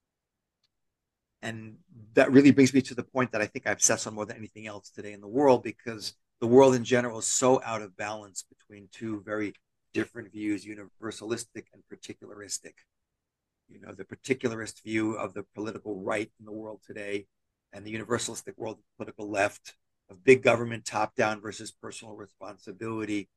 and 1.42 1.78
that 2.14 2.30
really 2.30 2.52
brings 2.52 2.72
me 2.72 2.82
to 2.82 2.94
the 2.94 3.02
point 3.02 3.32
that 3.32 3.40
I 3.40 3.46
think 3.46 3.66
I 3.66 3.72
obsess 3.72 4.06
on 4.06 4.14
more 4.14 4.26
than 4.26 4.36
anything 4.36 4.68
else 4.68 4.90
today 4.90 5.12
in 5.12 5.20
the 5.20 5.26
world 5.26 5.64
because 5.64 6.14
the 6.40 6.46
world 6.46 6.74
in 6.76 6.84
general 6.84 7.18
is 7.18 7.26
so 7.26 7.60
out 7.64 7.82
of 7.82 7.96
balance 7.96 8.44
between 8.44 8.88
two 8.92 9.22
very 9.26 9.54
different 9.92 10.30
views, 10.30 10.64
universalistic 10.64 11.64
and 11.72 11.82
particularistic. 11.92 12.74
You 13.68 13.80
know, 13.80 13.92
the 13.92 14.04
particularist 14.04 14.84
view 14.84 15.14
of 15.14 15.34
the 15.34 15.44
political 15.54 16.00
right 16.00 16.30
in 16.38 16.46
the 16.46 16.52
world 16.52 16.80
today 16.86 17.26
and 17.72 17.84
the 17.84 17.92
universalistic 17.92 18.56
world 18.56 18.76
of 18.76 18.82
the 18.82 18.96
political 18.96 19.28
left 19.28 19.74
of 20.12 20.24
big 20.24 20.42
government 20.42 20.84
top 20.84 21.14
down 21.16 21.40
versus 21.40 21.72
personal 21.72 22.14
responsibility. 22.14 23.28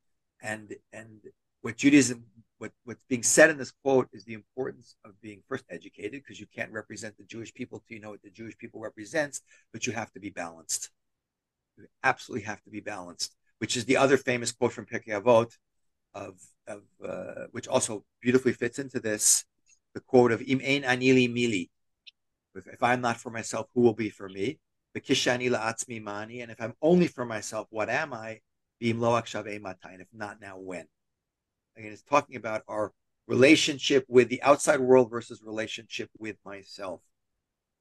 And 0.41 0.75
and 0.93 1.21
what 1.61 1.77
judaism 1.77 2.25
what, 2.57 2.71
what's 2.83 3.03
being 3.09 3.23
said 3.23 3.49
in 3.49 3.57
this 3.57 3.73
quote 3.83 4.07
is 4.13 4.23
the 4.23 4.33
importance 4.33 4.95
of 5.03 5.19
being 5.21 5.41
first 5.49 5.65
educated 5.69 6.21
because 6.23 6.39
you 6.39 6.45
can't 6.55 6.71
represent 6.71 7.17
the 7.17 7.25
jewish 7.25 7.53
people 7.53 7.79
till 7.79 7.95
you 7.95 8.01
know 8.01 8.11
what 8.11 8.21
the 8.21 8.29
jewish 8.29 8.57
people 8.57 8.79
represents 8.79 9.41
but 9.73 9.87
you 9.87 9.93
have 9.93 10.11
to 10.11 10.19
be 10.19 10.29
balanced. 10.29 10.91
You 11.77 11.85
absolutely 12.03 12.45
have 12.45 12.61
to 12.63 12.69
be 12.69 12.81
balanced 12.81 13.35
which 13.59 13.75
is 13.75 13.85
the 13.85 13.97
other 13.97 14.17
famous 14.17 14.51
quote 14.51 14.73
from 14.73 14.85
Pirkei 14.85 15.19
Avot 15.19 15.51
of, 16.13 16.39
of 16.67 16.81
uh, 17.03 17.47
which 17.51 17.67
also 17.67 18.03
beautifully 18.21 18.53
fits 18.53 18.77
into 18.79 18.99
this 18.99 19.43
the 19.93 20.01
quote 20.01 20.31
of 20.31 20.41
im 20.41 20.61
ein 20.61 20.83
anili 20.83 21.27
mili. 21.27 21.69
If, 22.53 22.67
if 22.67 22.83
i'm 22.83 23.01
not 23.01 23.17
for 23.17 23.31
myself 23.31 23.67
who 23.73 23.81
will 23.81 23.93
be 23.93 24.09
for 24.09 24.29
me 24.29 24.59
Kishani 25.01 25.49
la'atzmi 25.49 26.01
mani, 26.01 26.41
and 26.41 26.51
if 26.51 26.61
I'm 26.61 26.73
only 26.81 27.07
for 27.07 27.25
myself, 27.25 27.67
what 27.69 27.89
am 27.89 28.13
I? 28.13 28.41
And 28.81 29.01
if 29.01 30.07
not 30.13 30.41
now, 30.41 30.57
when? 30.57 30.85
Again, 31.77 31.91
it's 31.91 32.03
talking 32.03 32.35
about 32.35 32.63
our 32.67 32.93
relationship 33.27 34.05
with 34.07 34.29
the 34.29 34.41
outside 34.43 34.79
world 34.79 35.09
versus 35.09 35.41
relationship 35.43 36.09
with 36.17 36.37
myself. 36.45 37.01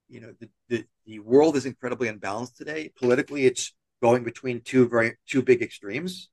You 0.09 0.21
know, 0.21 0.35
the, 0.41 0.49
the, 0.69 0.85
the 1.07 1.19
world 1.21 1.57
is 1.57 1.67
incredibly 1.67 2.09
unbalanced 2.09 2.57
today. 2.57 2.91
Politically, 2.97 3.47
it's 3.47 3.73
going 4.03 4.25
between 4.25 4.61
two 4.61 4.89
very 4.89 5.17
two 5.27 5.43
big 5.43 5.63
extremes. 5.63 6.29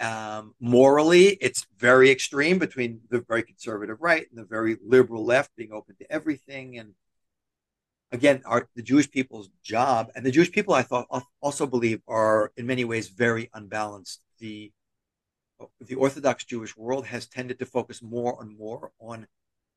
Um, 0.00 0.54
morally, 0.60 1.38
it's 1.40 1.66
very 1.78 2.10
extreme 2.10 2.58
between 2.58 3.00
the 3.10 3.24
very 3.26 3.42
conservative 3.42 3.98
right 4.00 4.26
and 4.28 4.38
the 4.38 4.44
very 4.44 4.76
liberal 4.84 5.24
left, 5.24 5.56
being 5.56 5.72
open 5.72 5.96
to 5.96 6.12
everything 6.12 6.78
and 6.78 6.94
again, 8.12 8.42
our, 8.44 8.68
the 8.74 8.82
Jewish 8.82 9.10
people's 9.10 9.50
job, 9.62 10.10
and 10.14 10.24
the 10.24 10.30
Jewish 10.30 10.52
people, 10.52 10.74
I 10.74 10.82
thought, 10.82 11.06
also 11.40 11.66
believe 11.66 12.00
are 12.06 12.52
in 12.56 12.66
many 12.66 12.84
ways 12.84 13.08
very 13.08 13.50
unbalanced. 13.54 14.22
The 14.38 14.72
the 15.80 15.94
Orthodox 15.94 16.44
Jewish 16.44 16.76
world 16.76 17.06
has 17.06 17.26
tended 17.26 17.58
to 17.60 17.64
focus 17.66 18.02
more 18.02 18.36
and 18.42 18.58
more 18.58 18.92
on 19.00 19.26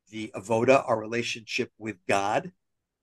the 0.10 0.30
avoda, 0.36 0.84
our 0.86 1.00
relationship 1.00 1.72
with 1.78 1.96
God, 2.06 2.52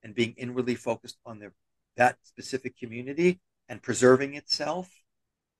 and 0.03 0.15
being 0.15 0.35
inwardly 0.37 0.75
focused 0.75 1.17
on 1.25 1.39
their, 1.39 1.55
that 1.97 2.19
specific 2.23 2.79
community 2.79 3.41
and 3.69 3.83
preserving 3.83 4.35
itself, 4.35 4.91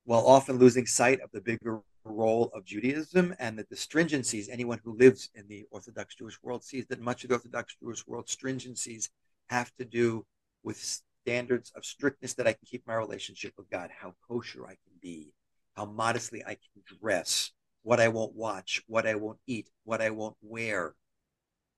while 0.05 0.27
often 0.27 0.59
losing 0.59 0.85
sight 0.85 1.19
of 1.21 1.31
the 1.31 1.41
bigger 1.41 1.81
role 2.03 2.51
of 2.53 2.63
Judaism 2.63 3.35
and 3.39 3.57
that 3.57 3.69
the 3.69 3.75
stringencies, 3.75 4.47
anyone 4.49 4.79
who 4.83 4.95
lives 4.95 5.29
in 5.35 5.47
the 5.47 5.65
Orthodox 5.71 6.15
Jewish 6.15 6.41
world 6.41 6.63
sees 6.63 6.85
that 6.87 7.01
much 7.01 7.23
of 7.23 7.29
the 7.29 7.35
Orthodox 7.35 7.75
Jewish 7.81 8.05
world 8.07 8.27
stringencies 8.27 9.09
have 9.49 9.71
to 9.77 9.85
do 9.85 10.25
with 10.63 10.77
standards 11.23 11.71
of 11.75 11.85
strictness 11.85 12.33
that 12.35 12.47
I 12.47 12.53
can 12.53 12.65
keep 12.65 12.87
my 12.87 12.95
relationship 12.95 13.53
with 13.57 13.69
God, 13.69 13.89
how 14.01 14.15
kosher 14.27 14.65
I 14.65 14.75
can 14.75 14.93
be, 15.01 15.33
how 15.75 15.85
modestly 15.85 16.43
I 16.43 16.55
can 16.55 16.99
dress, 16.99 17.51
what 17.83 17.99
I 17.99 18.07
won't 18.07 18.35
watch, 18.35 18.81
what 18.87 19.07
I 19.07 19.15
won't 19.15 19.39
eat, 19.47 19.69
what 19.83 20.01
I 20.01 20.09
won't 20.09 20.37
wear. 20.41 20.95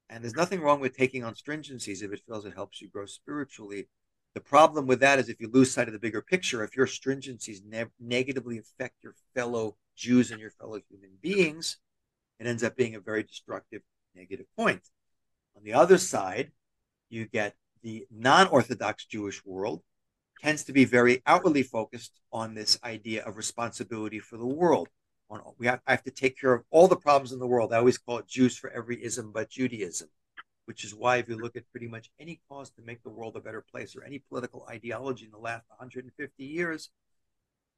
And 0.09 0.23
there's 0.23 0.35
nothing 0.35 0.61
wrong 0.61 0.79
with 0.79 0.97
taking 0.97 1.23
on 1.23 1.35
stringencies 1.35 2.01
if 2.03 2.11
it 2.11 2.21
feels 2.25 2.45
it 2.45 2.55
helps 2.55 2.81
you 2.81 2.89
grow 2.89 3.05
spiritually. 3.05 3.87
The 4.33 4.41
problem 4.41 4.87
with 4.87 4.99
that 5.01 5.19
is 5.19 5.29
if 5.29 5.39
you 5.39 5.49
lose 5.51 5.71
sight 5.71 5.87
of 5.87 5.93
the 5.93 5.99
bigger 5.99 6.21
picture, 6.21 6.63
if 6.63 6.75
your 6.75 6.87
stringencies 6.87 7.59
ne- 7.65 7.85
negatively 7.99 8.57
affect 8.57 8.95
your 9.03 9.15
fellow 9.35 9.77
Jews 9.95 10.31
and 10.31 10.39
your 10.39 10.51
fellow 10.51 10.79
human 10.89 11.11
beings, 11.21 11.77
it 12.39 12.47
ends 12.47 12.63
up 12.63 12.75
being 12.75 12.95
a 12.95 12.99
very 12.99 13.23
destructive 13.23 13.81
negative 14.15 14.45
point. 14.55 14.81
On 15.55 15.63
the 15.63 15.73
other 15.73 15.97
side, 15.97 16.51
you 17.09 17.25
get 17.25 17.55
the 17.81 18.05
non 18.11 18.47
Orthodox 18.47 19.05
Jewish 19.05 19.43
world 19.45 19.81
tends 20.41 20.63
to 20.63 20.73
be 20.73 20.85
very 20.85 21.21
outwardly 21.25 21.63
focused 21.63 22.19
on 22.31 22.53
this 22.53 22.79
idea 22.83 23.23
of 23.23 23.37
responsibility 23.37 24.19
for 24.19 24.37
the 24.37 24.45
world. 24.45 24.87
On, 25.29 25.41
we 25.57 25.67
have, 25.67 25.81
I 25.85 25.91
have 25.91 26.03
to 26.03 26.11
take 26.11 26.39
care 26.39 26.53
of 26.53 26.63
all 26.71 26.87
the 26.87 26.95
problems 26.95 27.31
in 27.31 27.39
the 27.39 27.47
world. 27.47 27.73
I 27.73 27.77
always 27.77 27.97
call 27.97 28.19
it 28.19 28.27
Jews 28.27 28.57
for 28.57 28.69
every 28.69 29.03
ism 29.03 29.31
but 29.33 29.49
Judaism, 29.49 30.09
which 30.65 30.83
is 30.83 30.95
why 30.95 31.17
if 31.17 31.29
you 31.29 31.37
look 31.37 31.55
at 31.55 31.69
pretty 31.71 31.87
much 31.87 32.09
any 32.19 32.39
cause 32.49 32.69
to 32.71 32.81
make 32.81 33.03
the 33.03 33.09
world 33.09 33.35
a 33.35 33.41
better 33.41 33.63
place 33.69 33.95
or 33.95 34.03
any 34.03 34.19
political 34.29 34.65
ideology 34.69 35.25
in 35.25 35.31
the 35.31 35.37
last 35.37 35.65
150 35.69 36.43
years, 36.43 36.89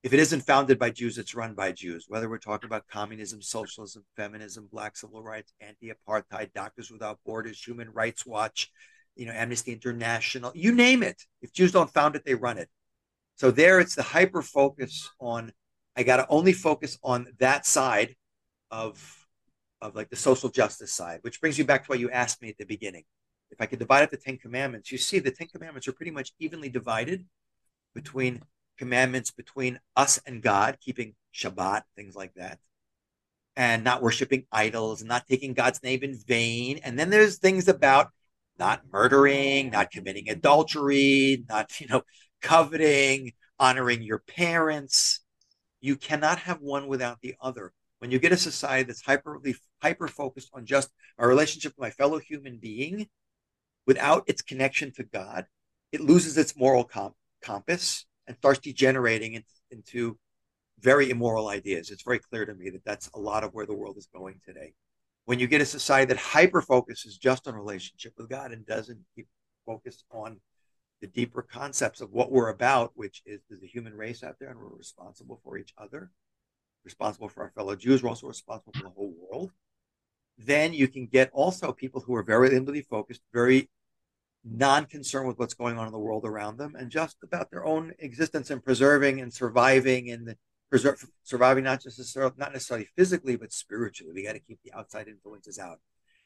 if 0.03 0.13
it 0.13 0.19
isn't 0.19 0.41
founded 0.41 0.79
by 0.79 0.89
Jews, 0.89 1.19
it's 1.19 1.35
run 1.35 1.53
by 1.53 1.71
Jews. 1.73 2.05
Whether 2.07 2.27
we're 2.27 2.39
talking 2.39 2.67
about 2.67 2.87
communism, 2.87 3.41
socialism, 3.41 4.03
feminism, 4.15 4.67
black 4.71 4.97
civil 4.97 5.21
rights, 5.21 5.53
anti-apartheid, 5.61 6.53
Doctors 6.53 6.89
Without 6.89 7.19
Borders, 7.23 7.63
Human 7.63 7.91
Rights 7.91 8.25
Watch, 8.25 8.71
you 9.15 9.25
know, 9.25 9.33
Amnesty 9.33 9.73
International, 9.73 10.51
you 10.55 10.71
name 10.71 11.03
it. 11.03 11.21
If 11.41 11.53
Jews 11.53 11.71
don't 11.71 11.93
found 11.93 12.15
it, 12.15 12.23
they 12.25 12.35
run 12.35 12.57
it. 12.57 12.69
So 13.35 13.51
there, 13.51 13.79
it's 13.79 13.95
the 13.95 14.03
hyper 14.03 14.41
focus 14.41 15.09
on. 15.19 15.51
I 15.95 16.03
got 16.03 16.17
to 16.17 16.27
only 16.29 16.53
focus 16.53 16.97
on 17.03 17.27
that 17.39 17.65
side 17.65 18.15
of 18.69 19.27
of 19.81 19.95
like 19.95 20.09
the 20.09 20.15
social 20.15 20.49
justice 20.49 20.93
side, 20.93 21.19
which 21.23 21.41
brings 21.41 21.57
you 21.57 21.65
back 21.65 21.83
to 21.83 21.89
what 21.89 21.99
you 21.99 22.09
asked 22.11 22.41
me 22.41 22.49
at 22.49 22.57
the 22.57 22.65
beginning. 22.65 23.03
If 23.49 23.59
I 23.59 23.65
could 23.65 23.79
divide 23.79 24.03
up 24.03 24.11
the 24.11 24.17
Ten 24.17 24.37
Commandments, 24.37 24.91
you 24.91 24.97
see 24.97 25.19
the 25.19 25.31
Ten 25.31 25.47
Commandments 25.47 25.87
are 25.87 25.93
pretty 25.93 26.11
much 26.11 26.31
evenly 26.39 26.69
divided 26.69 27.25
between 27.93 28.41
commandments 28.77 29.31
between 29.31 29.79
us 29.95 30.19
and 30.25 30.41
God, 30.41 30.77
keeping 30.79 31.15
Shabbat, 31.33 31.83
things 31.95 32.15
like 32.15 32.33
that, 32.35 32.59
and 33.55 33.83
not 33.83 34.01
worshiping 34.01 34.45
idols 34.51 35.01
and 35.01 35.09
not 35.09 35.27
taking 35.27 35.53
God's 35.53 35.83
name 35.83 36.03
in 36.03 36.17
vain. 36.17 36.79
And 36.83 36.97
then 36.97 37.09
there's 37.09 37.37
things 37.37 37.67
about 37.67 38.09
not 38.61 38.83
murdering, 38.93 39.71
not 39.71 39.89
committing 39.89 40.29
adultery, 40.29 41.43
not, 41.49 41.81
you 41.81 41.87
know, 41.87 42.03
coveting, 42.43 43.33
honoring 43.57 44.03
your 44.03 44.19
parents. 44.19 45.21
You 45.79 45.95
cannot 45.95 46.37
have 46.37 46.61
one 46.61 46.87
without 46.87 47.21
the 47.21 47.33
other. 47.41 47.73
When 47.97 48.11
you 48.11 48.19
get 48.19 48.31
a 48.31 48.37
society 48.37 48.83
that's 48.83 49.01
hyperly 49.01 49.55
hyper 49.81 50.07
focused 50.07 50.51
on 50.53 50.67
just 50.67 50.91
a 51.17 51.27
relationship 51.27 51.71
with 51.71 51.81
my 51.81 51.89
fellow 51.89 52.19
human 52.19 52.59
being, 52.61 53.07
without 53.87 54.25
its 54.27 54.43
connection 54.43 54.91
to 54.93 55.05
God, 55.05 55.47
it 55.91 56.01
loses 56.01 56.37
its 56.37 56.55
moral 56.55 56.83
comp- 56.83 57.15
compass 57.41 58.05
and 58.27 58.37
starts 58.37 58.59
degenerating 58.59 59.33
into, 59.33 59.53
into 59.71 60.19
very 60.79 61.09
immoral 61.09 61.47
ideas. 61.47 61.89
It's 61.89 62.03
very 62.03 62.19
clear 62.19 62.45
to 62.45 62.53
me 62.53 62.69
that 62.69 62.85
that's 62.85 63.09
a 63.15 63.19
lot 63.19 63.43
of 63.43 63.55
where 63.55 63.65
the 63.65 63.73
world 63.73 63.97
is 63.97 64.07
going 64.13 64.39
today 64.45 64.75
when 65.31 65.39
you 65.39 65.47
get 65.47 65.61
a 65.61 65.65
society 65.65 66.09
that 66.09 66.17
hyper 66.17 66.61
focuses 66.61 67.17
just 67.17 67.47
on 67.47 67.55
relationship 67.55 68.11
with 68.17 68.27
God 68.27 68.51
and 68.51 68.65
doesn't 68.65 68.99
keep 69.15 69.29
focus 69.65 70.03
on 70.11 70.41
the 70.99 71.07
deeper 71.07 71.41
concepts 71.41 72.01
of 72.01 72.11
what 72.11 72.33
we're 72.33 72.49
about, 72.49 72.91
which 72.95 73.21
is 73.25 73.39
there's 73.47 73.63
a 73.63 73.65
human 73.65 73.93
race 73.95 74.23
out 74.25 74.35
there 74.41 74.49
and 74.49 74.59
we're 74.59 74.77
responsible 74.77 75.39
for 75.41 75.57
each 75.57 75.73
other, 75.77 76.11
responsible 76.83 77.29
for 77.29 77.43
our 77.43 77.51
fellow 77.51 77.77
Jews, 77.77 78.03
we're 78.03 78.09
also 78.09 78.27
responsible 78.27 78.73
for 78.75 78.83
the 78.83 78.89
whole 78.89 79.13
world. 79.31 79.53
Then 80.37 80.73
you 80.73 80.89
can 80.89 81.05
get 81.05 81.29
also 81.31 81.71
people 81.71 82.01
who 82.01 82.13
are 82.15 82.23
very 82.23 82.53
inwardly 82.53 82.81
focused, 82.81 83.21
very 83.33 83.69
non-concerned 84.43 85.29
with 85.29 85.39
what's 85.39 85.53
going 85.53 85.77
on 85.77 85.85
in 85.85 85.93
the 85.93 85.97
world 85.97 86.25
around 86.25 86.57
them, 86.57 86.75
and 86.77 86.91
just 86.91 87.15
about 87.23 87.49
their 87.51 87.65
own 87.65 87.93
existence 87.99 88.49
and 88.49 88.61
preserving 88.61 89.21
and 89.21 89.33
surviving 89.33 90.11
and 90.11 90.27
the 90.27 90.35
preserve, 90.71 91.05
surviving 91.23 91.65
not 91.65 91.83
just 91.83 91.99
necessarily, 91.99 92.33
not 92.37 92.53
necessarily 92.53 92.87
physically, 92.95 93.35
but 93.35 93.53
spiritually. 93.53 94.13
We 94.15 94.23
got 94.23 94.33
to 94.33 94.39
keep 94.39 94.59
the 94.63 94.73
outside 94.73 95.07
influences 95.07 95.59
out. 95.59 95.79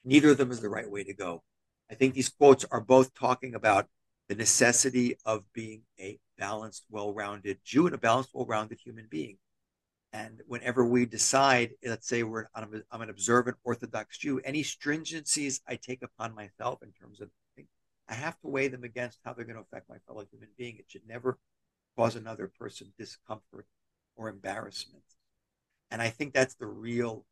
Neither 0.06 0.30
of 0.30 0.38
them 0.38 0.52
is 0.52 0.62
the 0.62 0.70
right 0.70 0.90
way 0.90 1.04
to 1.04 1.14
go. 1.14 1.44
I 1.92 1.96
think 1.96 2.14
these 2.14 2.30
quotes 2.30 2.64
are 2.72 2.80
both 2.80 3.14
talking 3.16 3.56
about 3.56 3.88
the 4.30 4.36
necessity 4.36 5.18
of 5.26 5.44
being 5.52 5.82
a 6.00 6.20
balanced, 6.38 6.86
well-rounded 6.90 7.60
Jew 7.64 7.88
and 7.88 7.96
a 7.96 7.98
balanced, 7.98 8.30
well-rounded 8.34 8.80
human 8.80 9.08
being. 9.10 9.38
And 10.14 10.42
whenever 10.48 10.86
we 10.86 11.06
decide, 11.06 11.72
let's 11.84 12.08
say 12.08 12.24
we're 12.24 12.46
I'm, 12.56 12.84
I'm 12.92 13.02
an 13.02 13.10
observant 13.10 13.58
Orthodox 13.64 14.18
Jew, 14.18 14.40
any 14.46 14.64
stringencies 14.64 15.60
I 15.68 15.76
take 15.76 16.04
upon 16.04 16.34
myself 16.34 16.82
in 16.84 16.92
terms 16.94 17.20
of 17.20 17.30
I 18.08 18.14
have 18.14 18.40
to 18.42 18.48
weigh 18.48 18.68
them 18.68 18.84
against 18.84 19.20
how 19.26 19.34
they're 19.34 19.46
going 19.46 19.56
to 19.56 19.64
affect 19.64 19.90
my 19.90 19.98
fellow 20.08 20.24
human 20.32 20.50
being. 20.58 20.78
It 20.78 20.86
should 20.88 21.08
never 21.08 21.40
cause 21.98 22.16
another 22.16 22.52
person 22.60 22.94
discomfort 23.00 23.66
or 24.16 24.30
embarrassment. 24.30 25.04
And 25.92 26.02
I 26.02 26.10
think 26.10 26.34
that's 26.34 26.56
the 26.56 26.68
real 26.68 27.26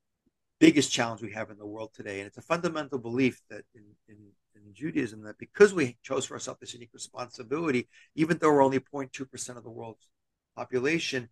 biggest 0.60 0.91
challenge 0.91 1.22
we 1.22 1.34
have 1.34 1.50
in 1.50 1.58
the 1.58 1.65
world 1.65 1.91
today. 1.93 2.19
And 2.19 2.28
it's 2.28 2.38
a 2.38 2.41
fundamental 2.41 2.98
belief 3.00 3.41
that 3.50 3.63
in, 3.76 3.84
in, 4.08 4.15
in 4.56 4.74
Judaism 4.74 5.24
that 5.24 5.38
because 5.38 5.74
we 5.74 5.98
chose 6.04 6.26
for 6.26 6.36
ourselves 6.36 6.60
this 6.60 6.74
unique 6.74 6.93
responsibility, 6.93 7.88
even 8.15 8.38
though 8.38 8.50
we're 8.50 8.63
only 8.63 8.80
0.2% 8.80 9.58
of 9.58 9.63
the 9.63 9.69
world's 9.69 10.08
population, 10.56 11.30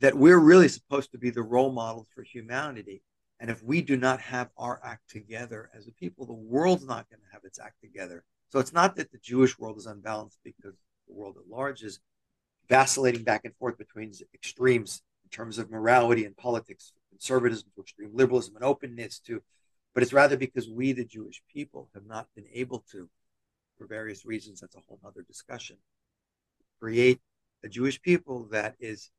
that 0.00 0.14
we're 0.14 0.38
really 0.38 0.68
supposed 0.68 1.12
to 1.12 1.18
be 1.18 1.30
the 1.30 1.42
role 1.42 1.72
models 1.72 2.08
for 2.14 2.22
humanity. 2.22 3.02
And 3.40 3.50
if 3.50 3.62
we 3.62 3.80
do 3.82 3.96
not 3.96 4.20
have 4.20 4.50
our 4.56 4.80
act 4.84 5.08
together 5.08 5.70
as 5.74 5.86
a 5.86 5.92
people, 5.92 6.26
the 6.26 6.32
world's 6.32 6.86
not 6.86 7.08
going 7.08 7.20
to 7.20 7.32
have 7.32 7.44
its 7.44 7.58
act 7.58 7.80
together. 7.80 8.24
So 8.50 8.58
it's 8.58 8.72
not 8.72 8.96
that 8.96 9.10
the 9.10 9.18
Jewish 9.18 9.58
world 9.58 9.78
is 9.78 9.86
unbalanced 9.86 10.38
because 10.44 10.74
the 11.08 11.14
world 11.14 11.36
at 11.38 11.48
large 11.48 11.82
is 11.82 12.00
vacillating 12.68 13.22
back 13.22 13.42
and 13.44 13.54
forth 13.56 13.78
between 13.78 14.12
extremes 14.34 15.02
in 15.24 15.30
terms 15.30 15.58
of 15.58 15.70
morality 15.70 16.24
and 16.24 16.36
politics, 16.36 16.92
conservatism 17.10 17.68
to 17.74 17.82
extreme 17.82 18.10
liberalism 18.12 18.56
and 18.56 18.64
openness 18.64 19.18
to, 19.20 19.42
but 19.94 20.02
it's 20.02 20.12
rather 20.12 20.36
because 20.36 20.68
we, 20.68 20.92
the 20.92 21.04
Jewish 21.04 21.42
people, 21.52 21.88
have 21.94 22.06
not 22.06 22.26
been 22.34 22.46
able 22.52 22.84
to, 22.92 23.08
for 23.78 23.86
various 23.86 24.26
reasons, 24.26 24.60
that's 24.60 24.76
a 24.76 24.80
whole 24.88 25.00
other 25.04 25.22
discussion, 25.22 25.76
create 26.80 27.20
a 27.62 27.68
Jewish 27.68 28.00
people 28.02 28.48
that 28.50 28.74
is 28.80 29.10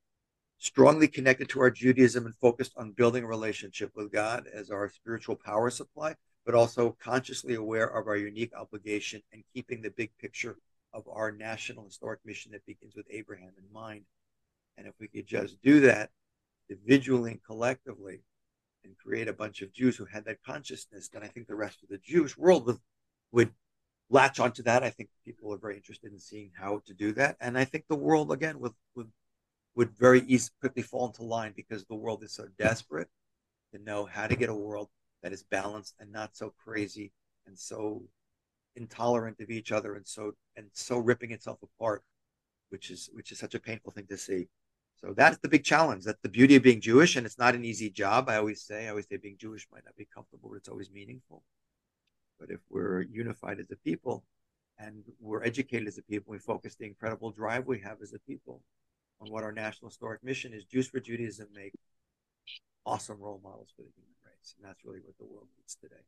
strongly 0.57 1.07
connected 1.07 1.49
to 1.49 1.59
our 1.59 1.71
Judaism 1.71 2.25
and 2.25 2.35
focused 2.35 2.73
on 2.77 2.91
building 2.91 3.23
a 3.23 3.27
relationship 3.27 3.91
with 3.95 4.11
God 4.11 4.45
as 4.53 4.69
our 4.69 4.89
spiritual 4.89 5.35
power 5.35 5.69
supply, 5.69 6.15
but 6.45 6.55
also 6.55 6.95
consciously 7.01 7.55
aware 7.55 7.87
of 7.87 8.07
our 8.07 8.17
unique 8.17 8.53
obligation 8.55 9.21
and 9.33 9.43
keeping 9.53 9.81
the 9.81 9.89
big 9.89 10.11
picture 10.19 10.57
of 10.95 11.03
our 11.11 11.31
national 11.31 11.83
historic 11.83 12.21
mission 12.25 12.53
that 12.53 12.65
begins 12.65 12.95
with 12.95 13.05
Abraham 13.11 13.51
in 13.57 13.73
mind. 13.73 14.05
And 14.77 14.87
if 14.87 14.93
we 14.99 15.07
could 15.07 15.27
just 15.27 15.61
do 15.61 15.81
that 15.81 16.09
individually 16.69 17.31
and 17.31 17.43
collectively 17.43 18.21
and 18.83 18.97
create 18.97 19.27
a 19.27 19.33
bunch 19.33 19.61
of 19.61 19.73
Jews 19.73 19.97
who 19.97 20.05
had 20.05 20.25
that 20.25 20.43
consciousness, 20.45 21.09
then 21.09 21.21
I 21.21 21.27
think 21.27 21.47
the 21.47 21.55
rest 21.55 21.83
of 21.83 21.89
the 21.89 21.97
Jewish 21.97 22.37
world 22.37 22.65
would, 22.65 22.79
would 23.33 23.51
latch 24.09 24.39
onto 24.39 24.63
that. 24.63 24.83
I 24.83 24.89
think 24.89 25.09
people 25.25 25.53
are 25.53 25.57
very 25.57 25.75
interested 25.75 26.11
in 26.13 26.19
seeing 26.19 26.51
how 26.57 26.81
to 26.85 26.93
do 26.93 27.11
that. 27.13 27.35
And 27.41 27.57
I 27.57 27.65
think 27.65 27.85
the 27.87 27.95
world, 27.95 28.31
again, 28.31 28.59
would, 28.61 28.73
would, 28.95 29.11
would 29.75 29.91
very 29.97 30.21
easily 30.21 30.53
quickly 30.61 30.81
fall 30.81 31.07
into 31.07 31.23
line 31.23 31.53
because 31.55 31.83
the 31.83 31.95
world 31.95 32.23
is 32.23 32.33
so 32.33 32.47
desperate 32.57 33.09
to 33.73 33.83
know 33.83 34.05
how 34.05 34.27
to 34.27 34.35
get 34.35 34.49
a 34.49 34.55
world 34.55 34.89
that 35.23 35.33
is 35.33 35.43
balanced 35.43 35.95
and 35.99 36.11
not 36.11 36.37
so 36.37 36.53
crazy 36.63 37.11
and 37.45 37.59
so 37.59 38.03
intolerant 38.75 39.39
of 39.39 39.49
each 39.49 39.71
other 39.71 39.95
and 39.95 40.07
so 40.07 40.33
and 40.55 40.67
so 40.73 40.97
ripping 40.97 41.31
itself 41.31 41.59
apart, 41.63 42.03
which 42.69 42.91
is 42.91 43.09
which 43.13 43.31
is 43.31 43.39
such 43.39 43.55
a 43.55 43.59
painful 43.59 43.91
thing 43.91 44.07
to 44.07 44.17
see. 44.17 44.47
So 45.01 45.13
that's 45.15 45.37
the 45.39 45.49
big 45.49 45.63
challenge. 45.63 46.05
That's 46.05 46.21
the 46.21 46.29
beauty 46.29 46.55
of 46.55 46.63
being 46.63 46.81
Jewish, 46.81 47.15
and 47.15 47.25
it's 47.25 47.37
not 47.37 47.55
an 47.55 47.65
easy 47.65 47.89
job. 47.89 48.29
I 48.29 48.37
always 48.37 48.61
say, 48.61 48.85
I 48.87 48.89
always 48.89 49.07
say, 49.07 49.17
being 49.17 49.37
Jewish 49.37 49.67
might 49.71 49.85
not 49.85 49.95
be 49.97 50.07
comfortable, 50.13 50.49
but 50.49 50.57
it's 50.57 50.69
always 50.69 50.89
meaningful. 50.89 51.43
But 52.39 52.49
if 52.49 52.59
we're 52.69 53.01
unified 53.01 53.59
as 53.59 53.69
a 53.71 53.75
people, 53.75 54.23
and 54.79 55.03
we're 55.19 55.43
educated 55.43 55.87
as 55.87 55.97
a 55.97 56.03
people, 56.03 56.31
we 56.31 56.39
focus 56.39 56.75
the 56.75 56.85
incredible 56.85 57.31
drive 57.31 57.67
we 57.67 57.79
have 57.79 58.01
as 58.01 58.13
a 58.13 58.19
people 58.19 58.61
on 59.21 59.31
what 59.31 59.43
our 59.43 59.51
national 59.51 59.89
historic 59.89 60.23
mission 60.23 60.53
is. 60.53 60.63
Jews 60.65 60.87
for 60.87 60.99
Judaism 60.99 61.47
make 61.53 61.73
awesome 62.85 63.19
role 63.19 63.41
models 63.43 63.69
for 63.75 63.83
the 63.83 63.91
human 63.95 64.15
race, 64.25 64.55
and 64.57 64.67
that's 64.67 64.83
really 64.85 64.99
what 65.03 65.17
the 65.17 65.25
world 65.25 65.47
needs 65.57 65.75
today. 65.75 66.03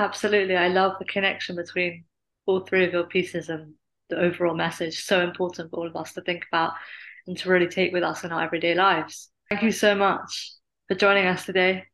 Absolutely. 0.00 0.56
I 0.56 0.68
love 0.68 0.94
the 0.98 1.04
connection 1.04 1.56
between 1.56 2.04
all 2.46 2.60
three 2.60 2.86
of 2.86 2.92
your 2.94 3.04
pieces 3.04 3.50
and 3.50 3.74
the 4.08 4.16
overall 4.16 4.54
message. 4.54 5.04
So 5.04 5.20
important 5.20 5.70
for 5.70 5.76
all 5.76 5.86
of 5.86 5.94
us 5.94 6.14
to 6.14 6.22
think 6.22 6.46
about 6.50 6.72
and 7.26 7.36
to 7.36 7.50
really 7.50 7.68
take 7.68 7.92
with 7.92 8.02
us 8.02 8.24
in 8.24 8.32
our 8.32 8.42
everyday 8.42 8.74
lives. 8.74 9.28
Thank 9.50 9.62
you 9.62 9.72
so 9.72 9.94
much 9.94 10.54
for 10.88 10.94
joining 10.94 11.26
us 11.26 11.44
today 11.44 11.84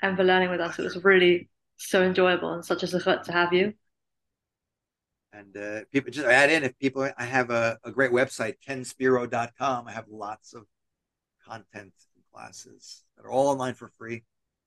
and 0.00 0.16
for 0.16 0.22
learning 0.22 0.50
with 0.50 0.60
us. 0.60 0.78
It 0.78 0.84
was 0.84 1.02
really 1.02 1.48
so 1.76 2.04
enjoyable 2.04 2.52
and 2.52 2.64
such 2.64 2.84
a 2.84 2.86
zechut 2.86 3.24
to 3.24 3.32
have 3.32 3.52
you. 3.52 3.72
And 5.32 5.56
uh, 5.56 5.80
people 5.92 6.12
just 6.12 6.28
add 6.28 6.52
in 6.52 6.62
if 6.62 6.78
people, 6.78 7.10
I 7.18 7.24
have 7.24 7.50
a, 7.50 7.80
a 7.82 7.90
great 7.90 8.12
website, 8.12 8.54
kenspiro.com. 8.64 9.88
I 9.88 9.90
have 9.90 10.06
lots 10.08 10.54
of 10.54 10.66
content 11.44 11.94
and 12.14 12.24
classes 12.32 13.02
that 13.16 13.26
are 13.26 13.32
all 13.32 13.48
online 13.48 13.74
for 13.74 13.90
free 13.98 14.22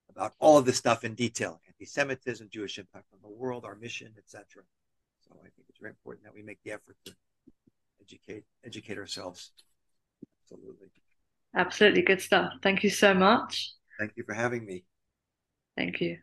about 0.10 0.34
all 0.39 0.58
of 0.58 0.65
this 0.65 0.78
stuff 0.78 1.04
in 1.04 1.13
detail 1.13 1.62
anti-Semitism, 1.67 2.50
Jewish 2.52 2.78
impact 2.78 3.06
on 3.13 3.20
the 3.22 3.30
world, 3.30 3.65
our 3.65 3.76
mission, 3.76 4.13
etc. 4.17 4.63
So 5.22 5.36
I 5.39 5.50
think 5.50 5.67
it's 5.70 5.80
very 5.80 5.91
important 5.91 6.26
that 6.26 6.34
we 6.34 6.41
make 6.41 6.60
the 6.63 6.72
effort 6.72 6.96
to 7.06 7.13
educate 8.02 8.43
educate 8.65 8.98
ourselves. 8.98 9.52
Absolutely. 10.43 10.88
Absolutely 11.56 12.02
good 12.02 12.22
stuff. 12.22 12.54
Thank 12.62 12.84
you 12.84 12.89
so 12.89 13.13
much. 13.13 13.74
Thank 14.00 14.13
you 14.15 14.24
for 14.24 14.34
having 14.34 14.65
me. 14.65 14.84
Thank 15.76 16.02
you. 16.02 16.17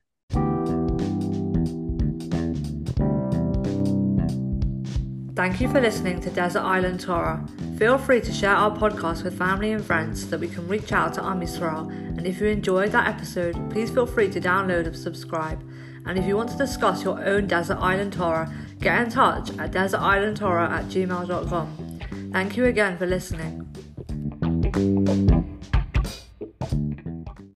Thank 5.35 5.61
you 5.61 5.68
for 5.68 5.81
listening 5.81 6.20
to 6.20 6.31
Desert 6.31 6.61
Island 6.61 7.01
Torah. 7.01 7.44
Feel 7.77 7.99
free 7.99 8.20
to 8.20 8.33
share 8.33 8.55
our 8.55 8.70
podcast 8.70 9.25
with 9.25 9.37
family 9.37 9.73
and 9.73 9.85
friends 9.85 10.23
so 10.23 10.29
that 10.29 10.38
we 10.38 10.47
can 10.47 10.68
reach 10.68 10.92
out 10.92 11.14
to 11.14 11.25
Am 11.25 11.40
Yisrael. 11.40 11.90
And 11.90 12.25
if 12.25 12.40
you 12.40 12.47
enjoyed 12.47 12.92
that 12.92 13.09
episode, 13.09 13.55
please 13.70 13.90
feel 13.90 14.07
free 14.07 14.31
to 14.31 14.40
download 14.40 14.87
and 14.87 14.97
subscribe. 14.97 15.61
And 16.07 16.16
if 16.16 16.25
you 16.25 16.37
want 16.37 16.51
to 16.51 16.57
discuss 16.57 17.03
your 17.03 17.25
own 17.25 17.49
Desert 17.49 17.79
Island 17.79 18.12
Torah, 18.12 18.53
get 18.81 19.01
in 19.03 19.11
touch 19.11 19.51
at 19.59 19.73
desertislandtorah 19.73 20.70
at 20.70 20.85
gmail.com. 20.85 22.31
Thank 22.33 22.57
you 22.57 22.66
again 22.66 22.97
for 22.97 23.07
listening. 23.07 23.61